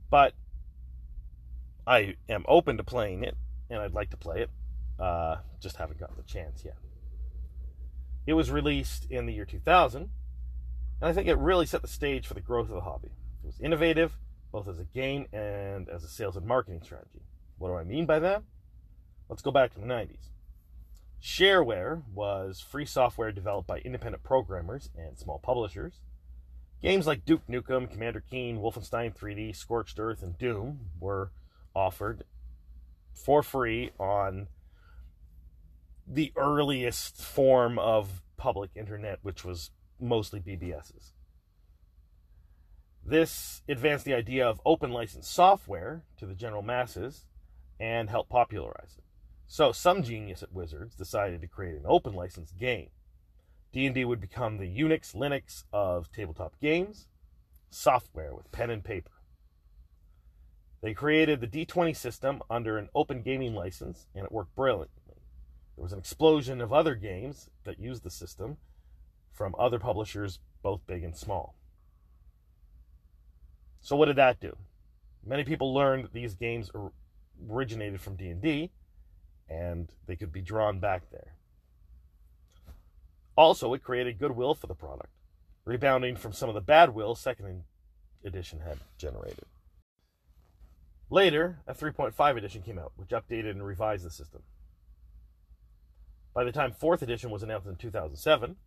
But 0.09 0.33
I 1.87 2.15
am 2.29 2.45
open 2.47 2.77
to 2.77 2.83
playing 2.83 3.23
it, 3.23 3.35
and 3.69 3.79
I'd 3.79 3.93
like 3.93 4.09
to 4.11 4.17
play 4.17 4.41
it. 4.41 4.49
Uh, 4.99 5.37
just 5.59 5.77
haven't 5.77 5.99
gotten 5.99 6.15
the 6.15 6.23
chance 6.23 6.63
yet. 6.63 6.77
It 8.25 8.33
was 8.33 8.49
released 8.49 9.07
in 9.09 9.25
the 9.25 9.33
year 9.33 9.45
2000, 9.45 10.01
and 10.01 10.09
I 11.01 11.13
think 11.13 11.27
it 11.27 11.37
really 11.37 11.65
set 11.65 11.81
the 11.81 11.87
stage 11.87 12.25
for 12.27 12.33
the 12.33 12.41
growth 12.41 12.69
of 12.69 12.75
the 12.75 12.81
hobby. 12.81 13.11
It 13.43 13.47
was 13.47 13.59
innovative, 13.59 14.17
both 14.51 14.67
as 14.67 14.79
a 14.79 14.85
game 14.85 15.27
and 15.31 15.89
as 15.89 16.03
a 16.03 16.07
sales 16.07 16.35
and 16.35 16.45
marketing 16.45 16.81
strategy. 16.83 17.21
What 17.57 17.69
do 17.69 17.75
I 17.75 17.83
mean 17.83 18.05
by 18.05 18.19
that? 18.19 18.43
Let's 19.29 19.41
go 19.41 19.51
back 19.51 19.73
to 19.73 19.79
the 19.79 19.85
90s. 19.85 20.29
Shareware 21.21 22.03
was 22.13 22.59
free 22.59 22.85
software 22.85 23.31
developed 23.31 23.67
by 23.67 23.79
independent 23.79 24.23
programmers 24.23 24.89
and 24.95 25.17
small 25.17 25.39
publishers. 25.39 25.99
Games 26.81 27.07
like 27.07 27.25
Duke 27.25 27.47
Nukem, 27.47 27.89
Commander 27.89 28.21
Keen, 28.29 28.59
Wolfenstein 28.59 29.15
3D, 29.15 29.55
Scorched 29.55 29.99
Earth, 29.99 30.21
and 30.21 30.37
Doom 30.37 30.91
were 30.99 31.31
offered 31.75 32.23
for 33.13 33.41
free 33.41 33.91
on 33.99 34.47
the 36.07 36.31
earliest 36.35 37.21
form 37.21 37.79
of 37.79 38.21
public 38.37 38.71
internet, 38.75 39.19
which 39.21 39.43
was 39.43 39.71
mostly 39.99 40.39
BBSs. 40.39 41.11
This 43.03 43.61
advanced 43.69 44.05
the 44.05 44.13
idea 44.13 44.47
of 44.47 44.61
open 44.65 44.91
license 44.91 45.27
software 45.27 46.03
to 46.17 46.25
the 46.25 46.33
general 46.33 46.61
masses 46.61 47.25
and 47.79 48.09
helped 48.09 48.29
popularize 48.29 48.95
it. 48.97 49.03
So, 49.47 49.71
some 49.71 50.01
genius 50.01 50.41
at 50.41 50.53
Wizards 50.53 50.95
decided 50.95 51.41
to 51.41 51.47
create 51.47 51.75
an 51.75 51.85
open 51.85 52.13
license 52.13 52.51
game. 52.51 52.89
D&D 53.71 54.05
would 54.05 54.21
become 54.21 54.57
the 54.57 54.79
Unix 54.79 55.13
Linux 55.13 55.65
of 55.71 56.11
tabletop 56.11 56.59
games, 56.59 57.07
software 57.69 58.33
with 58.33 58.51
pen 58.51 58.71
and 58.71 58.83
paper. 58.83 59.11
They 60.81 60.93
created 60.93 61.41
the 61.41 61.47
D20 61.47 61.95
system 61.95 62.41
under 62.49 62.77
an 62.77 62.89
open 62.95 63.21
gaming 63.21 63.53
license 63.53 64.07
and 64.15 64.25
it 64.25 64.31
worked 64.31 64.55
brilliantly. 64.55 65.04
There 65.75 65.83
was 65.83 65.93
an 65.93 65.99
explosion 65.99 66.61
of 66.61 66.71
other 66.71 66.95
games 66.95 67.49
that 67.63 67.79
used 67.79 68.03
the 68.03 68.09
system 68.09 68.57
from 69.31 69.55
other 69.59 69.79
publishers 69.79 70.39
both 70.63 70.87
big 70.87 71.03
and 71.03 71.15
small. 71.15 71.55
So 73.81 73.95
what 73.95 74.05
did 74.05 74.15
that 74.15 74.39
do? 74.39 74.55
Many 75.25 75.43
people 75.43 75.73
learned 75.73 76.09
these 76.13 76.33
games 76.33 76.71
originated 77.49 78.01
from 78.01 78.15
D&D 78.15 78.71
and 79.49 79.89
they 80.07 80.15
could 80.15 80.31
be 80.31 80.41
drawn 80.41 80.79
back 80.79 81.03
there. 81.11 81.33
Also, 83.35 83.73
it 83.73 83.83
created 83.83 84.17
goodwill 84.17 84.55
for 84.55 84.67
the 84.67 84.73
product, 84.73 85.09
rebounding 85.65 86.15
from 86.15 86.31
some 86.31 86.47
of 86.47 86.55
the 86.55 86.61
bad 86.61 86.95
will 86.95 87.15
second 87.15 87.63
edition 88.23 88.61
had 88.61 88.79
generated. 88.97 89.45
Later, 91.09 91.59
a 91.67 91.73
3.5 91.73 92.37
edition 92.37 92.61
came 92.61 92.79
out, 92.79 92.93
which 92.95 93.09
updated 93.09 93.51
and 93.51 93.65
revised 93.65 94.05
the 94.05 94.09
system. 94.09 94.41
By 96.35 96.43
the 96.43 96.51
time 96.51 96.73
4th 96.73 97.01
edition 97.01 97.29
was 97.29 97.43
announced 97.43 97.65
in 97.65 97.77
2007, 97.77 98.57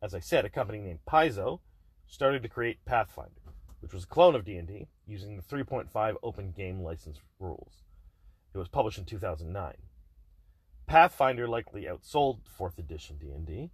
as 0.00 0.14
I 0.14 0.18
said, 0.18 0.46
a 0.46 0.48
company 0.48 0.78
named 0.78 1.00
Paizo 1.06 1.60
started 2.06 2.42
to 2.42 2.48
create 2.48 2.82
Pathfinder, 2.86 3.52
which 3.80 3.92
was 3.92 4.04
a 4.04 4.06
clone 4.06 4.34
of 4.34 4.46
D&D 4.46 4.88
using 5.06 5.36
the 5.36 5.42
3.5 5.42 6.14
open 6.22 6.52
game 6.52 6.80
license 6.80 7.18
rules. 7.38 7.82
It 8.54 8.58
was 8.58 8.68
published 8.68 8.96
in 8.96 9.04
2009. 9.04 9.74
Pathfinder 10.86 11.46
likely 11.46 11.84
outsold 11.84 12.38
4th 12.58 12.78
edition 12.78 13.18
D&D, 13.18 13.72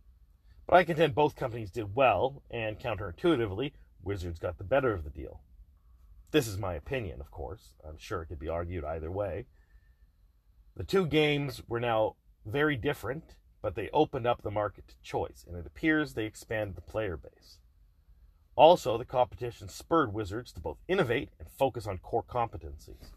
but 0.66 0.74
I 0.74 0.82
contend 0.82 1.14
both 1.14 1.36
companies 1.36 1.70
did 1.70 1.94
well, 1.94 2.42
and 2.50 2.80
counterintuitively, 2.80 3.70
Wizards 4.02 4.40
got 4.40 4.58
the 4.58 4.64
better 4.64 4.92
of 4.92 5.04
the 5.04 5.10
deal. 5.10 5.42
This 6.32 6.48
is 6.48 6.58
my 6.58 6.74
opinion, 6.74 7.20
of 7.20 7.30
course. 7.30 7.74
I'm 7.86 7.98
sure 7.98 8.22
it 8.22 8.26
could 8.26 8.40
be 8.40 8.48
argued 8.48 8.84
either 8.84 9.12
way. 9.12 9.46
The 10.74 10.82
two 10.82 11.06
games 11.06 11.62
were 11.68 11.78
now 11.78 12.16
very 12.44 12.76
different, 12.76 13.36
but 13.64 13.76
they 13.76 13.88
opened 13.94 14.26
up 14.26 14.42
the 14.42 14.50
market 14.50 14.86
to 14.86 14.94
choice, 15.02 15.42
and 15.48 15.56
it 15.56 15.64
appears 15.64 16.12
they 16.12 16.26
expanded 16.26 16.76
the 16.76 16.82
player 16.82 17.16
base. 17.16 17.60
Also, 18.56 18.98
the 18.98 19.06
competition 19.06 19.70
spurred 19.70 20.12
Wizards 20.12 20.52
to 20.52 20.60
both 20.60 20.76
innovate 20.86 21.30
and 21.38 21.48
focus 21.48 21.86
on 21.86 21.96
core 21.96 22.22
competencies. 22.22 23.12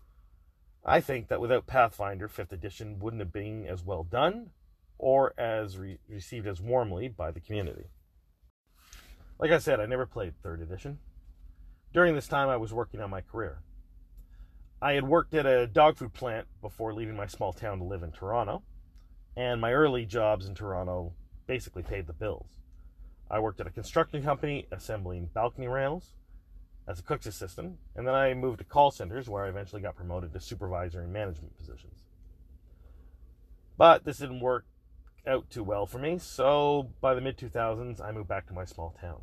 I 0.85 1.01
think 1.01 1.27
that 1.27 1.41
without 1.41 1.67
Pathfinder, 1.67 2.29
5th 2.29 2.53
edition 2.53 2.97
wouldn't 2.97 3.19
have 3.19 3.33
been 3.33 3.67
as 3.67 3.83
well 3.83 4.05
done 4.05 4.51
or 4.97 5.33
as 5.37 5.77
re- 5.77 5.99
received 6.07 6.47
as 6.47 6.61
warmly 6.61 7.09
by 7.09 7.29
the 7.29 7.41
community. 7.41 7.87
Like 9.39 9.51
I 9.51 9.57
said, 9.57 9.81
I 9.81 9.85
never 9.85 10.05
played 10.05 10.41
3rd 10.41 10.61
edition. 10.61 10.99
During 11.93 12.15
this 12.15 12.29
time, 12.29 12.47
I 12.47 12.55
was 12.55 12.71
working 12.71 13.01
on 13.01 13.09
my 13.09 13.19
career. 13.19 13.63
I 14.81 14.93
had 14.93 15.09
worked 15.09 15.33
at 15.33 15.45
a 15.45 15.67
dog 15.67 15.97
food 15.97 16.13
plant 16.13 16.47
before 16.61 16.93
leaving 16.93 17.17
my 17.17 17.27
small 17.27 17.51
town 17.51 17.79
to 17.79 17.83
live 17.83 18.01
in 18.01 18.13
Toronto, 18.13 18.63
and 19.37 19.61
my 19.61 19.71
early 19.71 20.03
jobs 20.03 20.47
in 20.47 20.55
Toronto 20.55 21.13
basically 21.45 21.83
paid 21.83 22.07
the 22.07 22.13
bills. 22.13 22.49
I 23.29 23.39
worked 23.39 23.61
at 23.61 23.67
a 23.67 23.71
construction 23.71 24.23
company 24.23 24.65
assembling 24.71 25.29
balcony 25.33 25.67
rails, 25.67 26.15
as 26.87 26.99
a 26.99 27.03
cook's 27.03 27.27
assistant, 27.27 27.77
and 27.95 28.07
then 28.07 28.15
I 28.15 28.33
moved 28.33 28.59
to 28.59 28.65
call 28.65 28.91
centers 28.91 29.29
where 29.29 29.45
I 29.45 29.49
eventually 29.49 29.81
got 29.81 29.95
promoted 29.95 30.33
to 30.33 30.39
supervisor 30.39 31.01
and 31.01 31.13
management 31.13 31.55
positions. 31.55 32.03
But 33.77 34.05
this 34.05 34.17
didn't 34.17 34.39
work 34.39 34.65
out 35.27 35.49
too 35.51 35.63
well 35.63 35.85
for 35.85 35.99
me, 35.99 36.17
so 36.17 36.89
by 36.99 37.13
the 37.13 37.21
mid 37.21 37.37
2000s, 37.37 38.01
I 38.01 38.11
moved 38.11 38.29
back 38.29 38.47
to 38.47 38.53
my 38.53 38.65
small 38.65 38.95
town. 38.99 39.21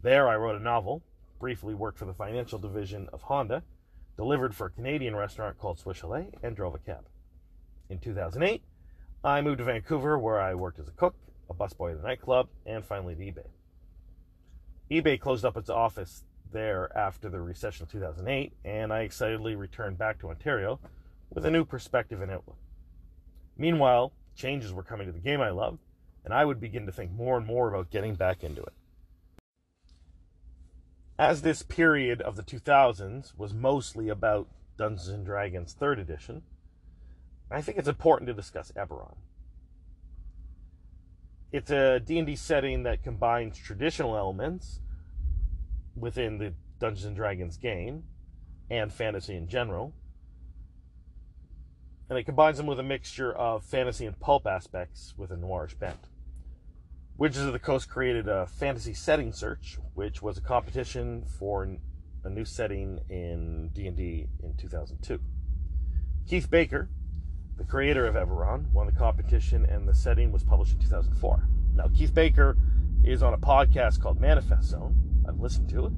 There, 0.00 0.28
I 0.28 0.36
wrote 0.36 0.56
a 0.56 0.62
novel, 0.62 1.02
briefly 1.38 1.74
worked 1.74 1.98
for 1.98 2.06
the 2.06 2.14
financial 2.14 2.58
division 2.58 3.08
of 3.12 3.22
Honda, 3.22 3.62
delivered 4.16 4.54
for 4.54 4.68
a 4.68 4.70
Canadian 4.70 5.16
restaurant 5.16 5.58
called 5.58 5.78
Swiss 5.78 5.98
Chalet, 5.98 6.28
and 6.42 6.56
drove 6.56 6.74
a 6.74 6.78
cab. 6.78 7.08
In 7.90 7.98
2008, 7.98 8.62
I 9.24 9.40
moved 9.40 9.58
to 9.58 9.64
Vancouver 9.64 10.16
where 10.18 10.40
I 10.40 10.54
worked 10.54 10.78
as 10.78 10.88
a 10.88 10.92
cook, 10.92 11.16
a 11.50 11.54
busboy 11.54 11.92
at 11.92 11.98
a 11.98 12.02
nightclub, 12.02 12.48
and 12.64 12.84
finally 12.84 13.14
at 13.14 13.20
eBay. 13.20 13.46
eBay 14.90 15.20
closed 15.20 15.44
up 15.44 15.56
its 15.56 15.68
office 15.68 16.22
there 16.52 16.96
after 16.96 17.28
the 17.28 17.40
recession 17.40 17.82
of 17.82 17.90
2008, 17.90 18.52
and 18.64 18.92
I 18.92 19.00
excitedly 19.00 19.56
returned 19.56 19.98
back 19.98 20.20
to 20.20 20.30
Ontario 20.30 20.78
with 21.30 21.44
a 21.44 21.50
new 21.50 21.64
perspective 21.64 22.22
and 22.22 22.30
outlook. 22.30 22.58
Meanwhile, 23.56 24.12
changes 24.36 24.72
were 24.72 24.84
coming 24.84 25.06
to 25.06 25.12
the 25.12 25.18
game 25.18 25.40
I 25.40 25.50
loved, 25.50 25.80
and 26.24 26.32
I 26.32 26.44
would 26.44 26.60
begin 26.60 26.86
to 26.86 26.92
think 26.92 27.10
more 27.10 27.36
and 27.36 27.46
more 27.46 27.68
about 27.68 27.90
getting 27.90 28.14
back 28.14 28.44
into 28.44 28.62
it. 28.62 28.72
As 31.18 31.42
this 31.42 31.62
period 31.62 32.22
of 32.22 32.36
the 32.36 32.44
2000s 32.44 33.36
was 33.36 33.52
mostly 33.52 34.08
about 34.08 34.46
Dungeons 34.76 35.08
and 35.08 35.26
Dragons 35.26 35.74
3rd 35.78 35.98
edition, 35.98 36.42
I 37.50 37.62
think 37.62 37.78
it's 37.78 37.88
important 37.88 38.28
to 38.28 38.34
discuss 38.34 38.72
Eberron. 38.76 39.16
It's 41.50 41.70
a 41.70 41.98
D&D 41.98 42.36
setting 42.36 42.82
that 42.82 43.02
combines 43.02 43.56
traditional 43.56 44.16
elements 44.16 44.80
within 45.96 46.38
the 46.38 46.52
Dungeons 46.78 47.06
and 47.06 47.16
Dragons 47.16 47.56
game 47.56 48.04
and 48.70 48.92
fantasy 48.92 49.34
in 49.34 49.48
general. 49.48 49.94
And 52.10 52.18
it 52.18 52.24
combines 52.24 52.58
them 52.58 52.66
with 52.66 52.78
a 52.78 52.82
mixture 52.82 53.32
of 53.32 53.64
fantasy 53.64 54.04
and 54.04 54.18
pulp 54.20 54.46
aspects 54.46 55.14
with 55.16 55.30
a 55.30 55.36
noirish 55.36 55.78
bent. 55.78 56.08
Wizards 57.16 57.46
of 57.46 57.52
the 57.52 57.58
Coast 57.58 57.88
created 57.88 58.28
a 58.28 58.46
fantasy 58.46 58.94
setting 58.94 59.32
search, 59.32 59.78
which 59.94 60.22
was 60.22 60.38
a 60.38 60.42
competition 60.42 61.24
for 61.38 61.66
a 62.24 62.30
new 62.30 62.44
setting 62.44 63.00
in 63.08 63.70
D&D 63.72 64.28
in 64.42 64.54
2002. 64.56 65.18
Keith 66.28 66.50
Baker, 66.50 66.90
the 67.58 67.64
creator 67.64 68.06
of 68.06 68.14
Eberron, 68.14 68.70
won 68.72 68.86
the 68.86 68.92
competition 68.92 69.66
and 69.66 69.86
the 69.86 69.94
setting 69.94 70.32
was 70.32 70.44
published 70.44 70.74
in 70.74 70.78
2004. 70.78 71.48
Now, 71.74 71.88
Keith 71.94 72.14
Baker 72.14 72.56
is 73.04 73.22
on 73.22 73.34
a 73.34 73.38
podcast 73.38 74.00
called 74.00 74.20
Manifest 74.20 74.68
Zone, 74.68 74.96
I've 75.28 75.40
listened 75.40 75.68
to 75.70 75.86
it. 75.86 75.92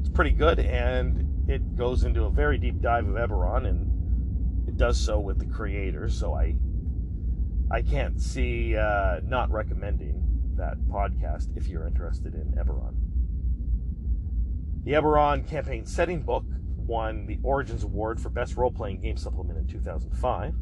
It's 0.00 0.08
pretty 0.08 0.30
good, 0.30 0.58
and 0.60 1.50
it 1.50 1.76
goes 1.76 2.04
into 2.04 2.24
a 2.24 2.30
very 2.30 2.58
deep 2.58 2.80
dive 2.80 3.08
of 3.08 3.14
Eberron, 3.14 3.66
and 3.66 4.68
it 4.68 4.76
does 4.76 4.98
so 5.00 5.18
with 5.18 5.38
the 5.38 5.46
creator. 5.46 6.08
So 6.08 6.34
I, 6.34 6.54
I 7.70 7.82
can't 7.82 8.20
see 8.20 8.76
uh, 8.76 9.20
not 9.24 9.50
recommending 9.50 10.22
that 10.56 10.76
podcast 10.88 11.56
if 11.56 11.66
you're 11.68 11.86
interested 11.86 12.34
in 12.34 12.52
Eberron. 12.52 12.94
The 14.84 14.92
Eberron 14.92 15.48
campaign 15.48 15.86
setting 15.86 16.22
book 16.22 16.44
won 16.76 17.26
the 17.26 17.38
Origins 17.42 17.84
Award 17.84 18.20
for 18.20 18.28
Best 18.28 18.56
Role 18.56 18.70
Playing 18.70 19.00
Game 19.00 19.16
Supplement 19.16 19.58
in 19.58 19.66
2005. 19.66 20.54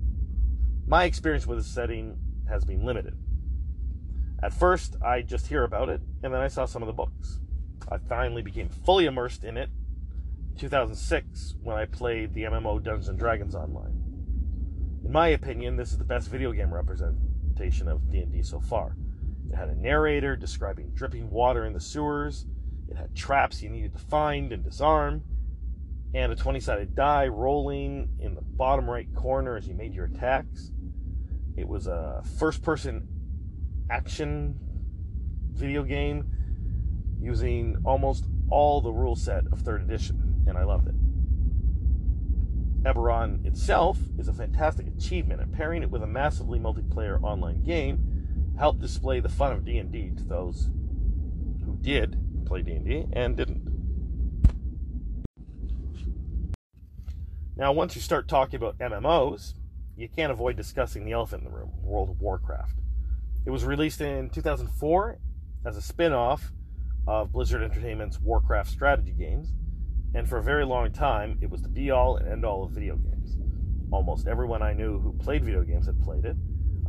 My 0.91 1.05
experience 1.05 1.47
with 1.47 1.59
the 1.59 1.63
setting 1.63 2.19
has 2.49 2.65
been 2.65 2.85
limited. 2.85 3.17
At 4.43 4.53
first, 4.53 4.97
I 5.01 5.23
just 5.23 5.47
hear 5.47 5.63
about 5.63 5.89
it, 5.89 6.01
and 6.25 6.35
then 6.35 6.41
I 6.41 6.49
saw 6.49 6.65
some 6.65 6.83
of 6.83 6.89
the 6.89 6.93
books. 6.93 7.39
I 7.89 7.99
finally 7.99 8.43
became 8.43 8.69
fully 8.69 9.07
immersed 9.07 9.45
in 9.45 9.57
it 9.57 9.71
in 10.51 10.59
2006 10.59 11.55
when 11.63 11.77
I 11.77 11.85
played 11.85 12.35
the 12.35 12.43
MMO 12.43 12.83
Dungeons 12.83 13.07
and 13.07 13.17
Dragons 13.17 13.55
online. 13.55 14.03
In 15.05 15.13
my 15.13 15.29
opinion, 15.29 15.77
this 15.77 15.93
is 15.93 15.99
the 15.99 16.03
best 16.03 16.29
video 16.29 16.51
game 16.51 16.75
representation 16.75 17.87
of 17.87 18.11
D&D 18.11 18.43
so 18.43 18.59
far. 18.59 18.97
It 19.49 19.55
had 19.55 19.69
a 19.69 19.77
narrator 19.77 20.35
describing 20.35 20.91
dripping 20.93 21.31
water 21.31 21.67
in 21.67 21.73
the 21.73 21.79
sewers. 21.79 22.47
It 22.89 22.97
had 22.97 23.15
traps 23.15 23.63
you 23.63 23.69
needed 23.69 23.93
to 23.93 24.01
find 24.01 24.53
and 24.53 24.65
disarm, 24.65 25.23
and 26.15 26.33
a 26.33 26.37
20-sided 26.37 26.97
die 26.97 27.29
rolling 27.29 28.09
in 28.19 28.35
the 28.35 28.43
bottom 28.43 28.91
right 28.91 29.07
corner 29.15 29.57
as 29.57 29.69
you 29.69 29.75
made 29.75 29.95
your 29.95 30.07
attacks. 30.07 30.73
It 31.61 31.69
was 31.69 31.87
a 31.87 32.23
first-person 32.39 33.07
action 33.91 34.59
video 35.53 35.83
game 35.83 36.27
using 37.21 37.77
almost 37.85 38.25
all 38.49 38.81
the 38.81 38.91
rule 38.91 39.15
set 39.15 39.45
of 39.53 39.61
third 39.61 39.83
edition, 39.83 40.43
and 40.47 40.57
I 40.57 40.65
loved 40.65 40.89
it. 40.89 40.95
Eberron 42.83 43.45
itself 43.45 43.99
is 44.19 44.27
a 44.27 44.33
fantastic 44.33 44.87
achievement, 44.87 45.43
and 45.43 45.53
pairing 45.53 45.83
it 45.83 45.91
with 45.91 46.03
a 46.03 46.07
massively 46.07 46.59
multiplayer 46.59 47.23
online 47.23 47.63
game 47.63 48.55
helped 48.59 48.81
display 48.81 49.21
the 49.21 49.29
fun 49.29 49.53
of 49.53 49.63
D&D 49.63 50.13
to 50.17 50.25
those 50.25 50.71
who 51.67 51.77
did 51.83 52.17
play 52.47 52.63
D&D 52.63 53.05
and 53.13 53.37
didn't. 53.37 53.69
Now, 57.55 57.73
once 57.73 57.95
you 57.95 58.01
start 58.01 58.29
talking 58.29 58.57
about 58.57 58.79
MMOs, 58.79 59.53
you 60.01 60.09
can't 60.09 60.33
avoid 60.33 60.57
discussing 60.57 61.05
the 61.05 61.13
elephant 61.13 61.45
in 61.45 61.51
the 61.51 61.55
room, 61.55 61.71
World 61.83 62.09
of 62.09 62.23
Warcraft. 62.23 62.75
It 63.45 63.51
was 63.51 63.67
released 63.67 64.01
in 64.01 64.31
2004 64.31 65.19
as 65.67 65.77
a 65.77 65.83
spin-off 65.83 66.53
of 67.07 67.33
Blizzard 67.33 67.63
Entertainment's 67.63 68.19
Warcraft 68.19 68.71
strategy 68.71 69.13
games, 69.13 69.53
and 70.15 70.27
for 70.27 70.39
a 70.39 70.43
very 70.43 70.65
long 70.65 70.91
time, 70.91 71.39
it 71.43 71.51
was 71.51 71.61
the 71.61 71.69
be 71.69 71.91
all 71.91 72.17
and 72.17 72.27
end 72.27 72.47
all 72.47 72.65
of 72.65 72.71
video 72.71 72.97
games. 72.97 73.37
Almost 73.93 74.27
everyone 74.27 74.63
I 74.63 74.73
knew 74.73 74.99
who 74.99 75.13
played 75.13 75.45
video 75.45 75.63
games 75.65 75.85
had 75.85 76.01
played 76.01 76.25
it. 76.25 76.37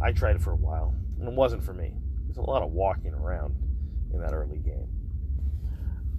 I 0.01 0.13
tried 0.13 0.37
it 0.37 0.41
for 0.41 0.53
a 0.53 0.55
while, 0.55 0.95
and 1.19 1.27
it 1.27 1.33
wasn't 1.33 1.65
for 1.65 1.73
me. 1.73 1.93
There's 2.27 2.37
a 2.37 2.41
lot 2.41 2.63
of 2.63 2.71
walking 2.71 3.13
around 3.13 3.55
in 4.13 4.21
that 4.21 4.31
early 4.31 4.59
game. 4.59 4.87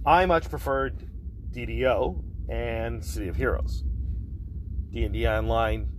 I 0.05 0.27
much 0.27 0.47
preferred 0.47 1.07
DDO 1.49 2.23
and 2.49 3.03
City 3.03 3.29
of 3.29 3.35
Heroes. 3.35 3.83
D&D 4.91 5.27
Online 5.27 5.92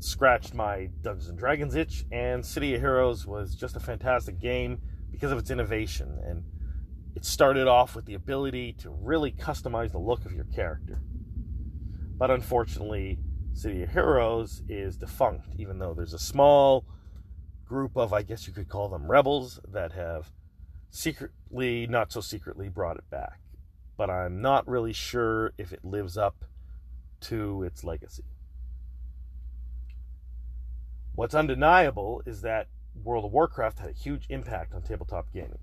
scratched 0.00 0.54
my 0.54 0.90
Dungeons 1.02 1.28
and 1.28 1.38
Dragons 1.38 1.74
itch, 1.74 2.04
and 2.12 2.44
City 2.44 2.74
of 2.74 2.80
Heroes 2.80 3.26
was 3.26 3.54
just 3.54 3.76
a 3.76 3.80
fantastic 3.80 4.38
game 4.38 4.80
because 5.10 5.32
of 5.32 5.38
its 5.38 5.50
innovation. 5.50 6.18
And 6.24 6.44
it 7.16 7.24
started 7.24 7.66
off 7.66 7.96
with 7.96 8.04
the 8.04 8.14
ability 8.14 8.74
to 8.80 8.90
really 8.90 9.32
customize 9.32 9.92
the 9.92 9.98
look 9.98 10.24
of 10.24 10.32
your 10.32 10.44
character. 10.44 11.00
But 12.16 12.30
unfortunately, 12.30 13.18
City 13.54 13.82
of 13.82 13.90
Heroes 13.90 14.62
is 14.68 14.96
defunct, 14.96 15.48
even 15.56 15.78
though 15.78 15.94
there's 15.94 16.14
a 16.14 16.18
small 16.18 16.84
group 17.64 17.96
of, 17.96 18.12
I 18.12 18.22
guess 18.22 18.46
you 18.46 18.52
could 18.52 18.68
call 18.68 18.88
them 18.88 19.10
rebels, 19.10 19.60
that 19.68 19.92
have 19.92 20.30
secretly, 20.90 21.86
not 21.86 22.12
so 22.12 22.20
secretly, 22.20 22.68
brought 22.68 22.96
it 22.96 23.10
back. 23.10 23.40
But 23.96 24.10
I'm 24.10 24.40
not 24.40 24.68
really 24.68 24.92
sure 24.92 25.52
if 25.58 25.72
it 25.72 25.84
lives 25.84 26.16
up 26.16 26.44
to 27.22 27.64
its 27.64 27.82
legacy. 27.82 28.24
What's 31.18 31.34
undeniable 31.34 32.22
is 32.26 32.42
that 32.42 32.68
World 33.02 33.24
of 33.24 33.32
Warcraft 33.32 33.80
had 33.80 33.90
a 33.90 33.92
huge 33.92 34.26
impact 34.28 34.72
on 34.72 34.82
tabletop 34.82 35.32
gaming. 35.32 35.58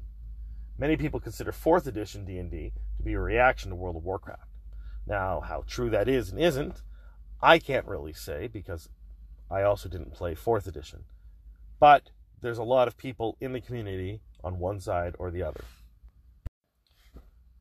Many 0.78 0.98
people 0.98 1.22
consider 1.22 1.54
4th 1.54 1.88
edition 1.88 2.26
D&D 2.26 2.74
to 2.98 3.04
be 3.04 3.14
a 3.14 3.20
reaction 3.22 3.70
to 3.70 3.76
World 3.78 3.96
of 3.96 4.04
Warcraft. 4.04 4.50
Now, 5.08 5.40
how 5.40 5.64
true 5.66 5.90
that 5.92 6.10
is 6.10 6.30
and 6.30 6.42
isn't, 6.42 6.82
I 7.42 7.60
can't 7.60 7.88
really 7.88 8.12
say 8.12 8.48
because 8.48 8.90
I 9.50 9.62
also 9.62 9.88
didn't 9.88 10.14
play 10.14 10.36
4th 10.36 10.68
edition. 10.68 11.06
But 11.80 12.10
there's 12.42 12.58
a 12.58 12.64
lot 12.64 12.90
of 12.90 12.98
people 12.98 13.38
in 13.40 13.54
the 13.54 13.62
community 13.62 14.20
on 14.44 14.60
one 14.60 14.82
side 14.82 15.16
or 15.18 15.32
the 15.32 15.44
other. 15.44 15.64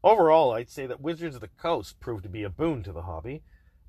Overall, 0.02 0.50
I'd 0.50 0.68
say 0.68 0.86
that 0.86 1.00
Wizards 1.00 1.36
of 1.36 1.42
the 1.42 1.46
Coast 1.46 2.00
proved 2.00 2.24
to 2.24 2.28
be 2.28 2.42
a 2.42 2.50
boon 2.50 2.82
to 2.82 2.92
the 2.92 3.02
hobby, 3.02 3.44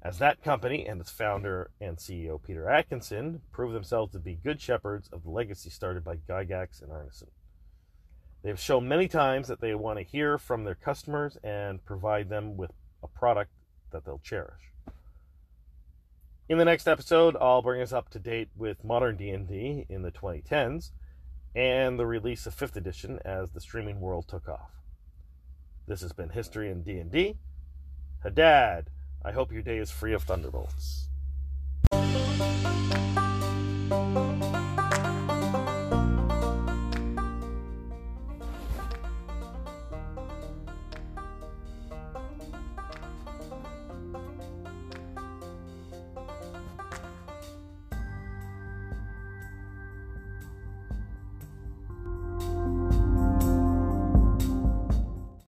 as 0.05 0.19
that 0.19 0.43
company 0.43 0.85
and 0.85 1.01
its 1.01 1.09
founder 1.09 1.71
and 1.81 1.97
CEO 1.97 2.39
Peter 2.41 2.65
Adkison 2.65 3.39
prove 3.51 3.73
themselves 3.73 4.11
to 4.11 4.19
be 4.19 4.35
good 4.35 4.61
shepherds 4.61 5.09
of 5.11 5.23
the 5.23 5.31
legacy 5.31 5.71
started 5.71 6.03
by 6.03 6.15
Gygax 6.15 6.79
and 6.83 6.91
Arneson. 6.91 7.29
They 8.43 8.49
have 8.49 8.59
shown 8.59 8.87
many 8.87 9.07
times 9.07 9.47
that 9.47 9.61
they 9.61 9.73
want 9.73 9.97
to 9.97 10.05
hear 10.05 10.37
from 10.37 10.63
their 10.63 10.75
customers 10.75 11.39
and 11.43 11.83
provide 11.85 12.29
them 12.29 12.55
with 12.55 12.69
a 13.01 13.07
product 13.07 13.49
that 13.91 14.05
they'll 14.05 14.19
cherish. 14.19 14.71
In 16.47 16.59
the 16.59 16.65
next 16.65 16.87
episode, 16.87 17.35
I'll 17.41 17.63
bring 17.63 17.81
us 17.81 17.91
up 17.91 18.09
to 18.11 18.19
date 18.19 18.49
with 18.55 18.83
modern 18.83 19.17
D&D 19.17 19.87
in 19.89 20.03
the 20.03 20.11
2010s 20.11 20.91
and 21.55 21.97
the 21.97 22.05
release 22.05 22.45
of 22.45 22.55
5th 22.55 22.75
edition 22.75 23.17
as 23.25 23.49
the 23.49 23.59
streaming 23.59 23.99
world 23.99 24.27
took 24.27 24.47
off. 24.47 24.69
This 25.87 26.01
has 26.01 26.13
been 26.13 26.29
History 26.29 26.69
in 26.69 26.83
D&D. 26.83 27.37
Hadad, 28.21 28.91
I 29.25 29.31
hope 29.31 29.51
your 29.51 29.63
day 29.63 29.79
is 29.79 29.89
free 29.89 30.13
of 30.13 30.21
thunderbolts. 30.21 31.07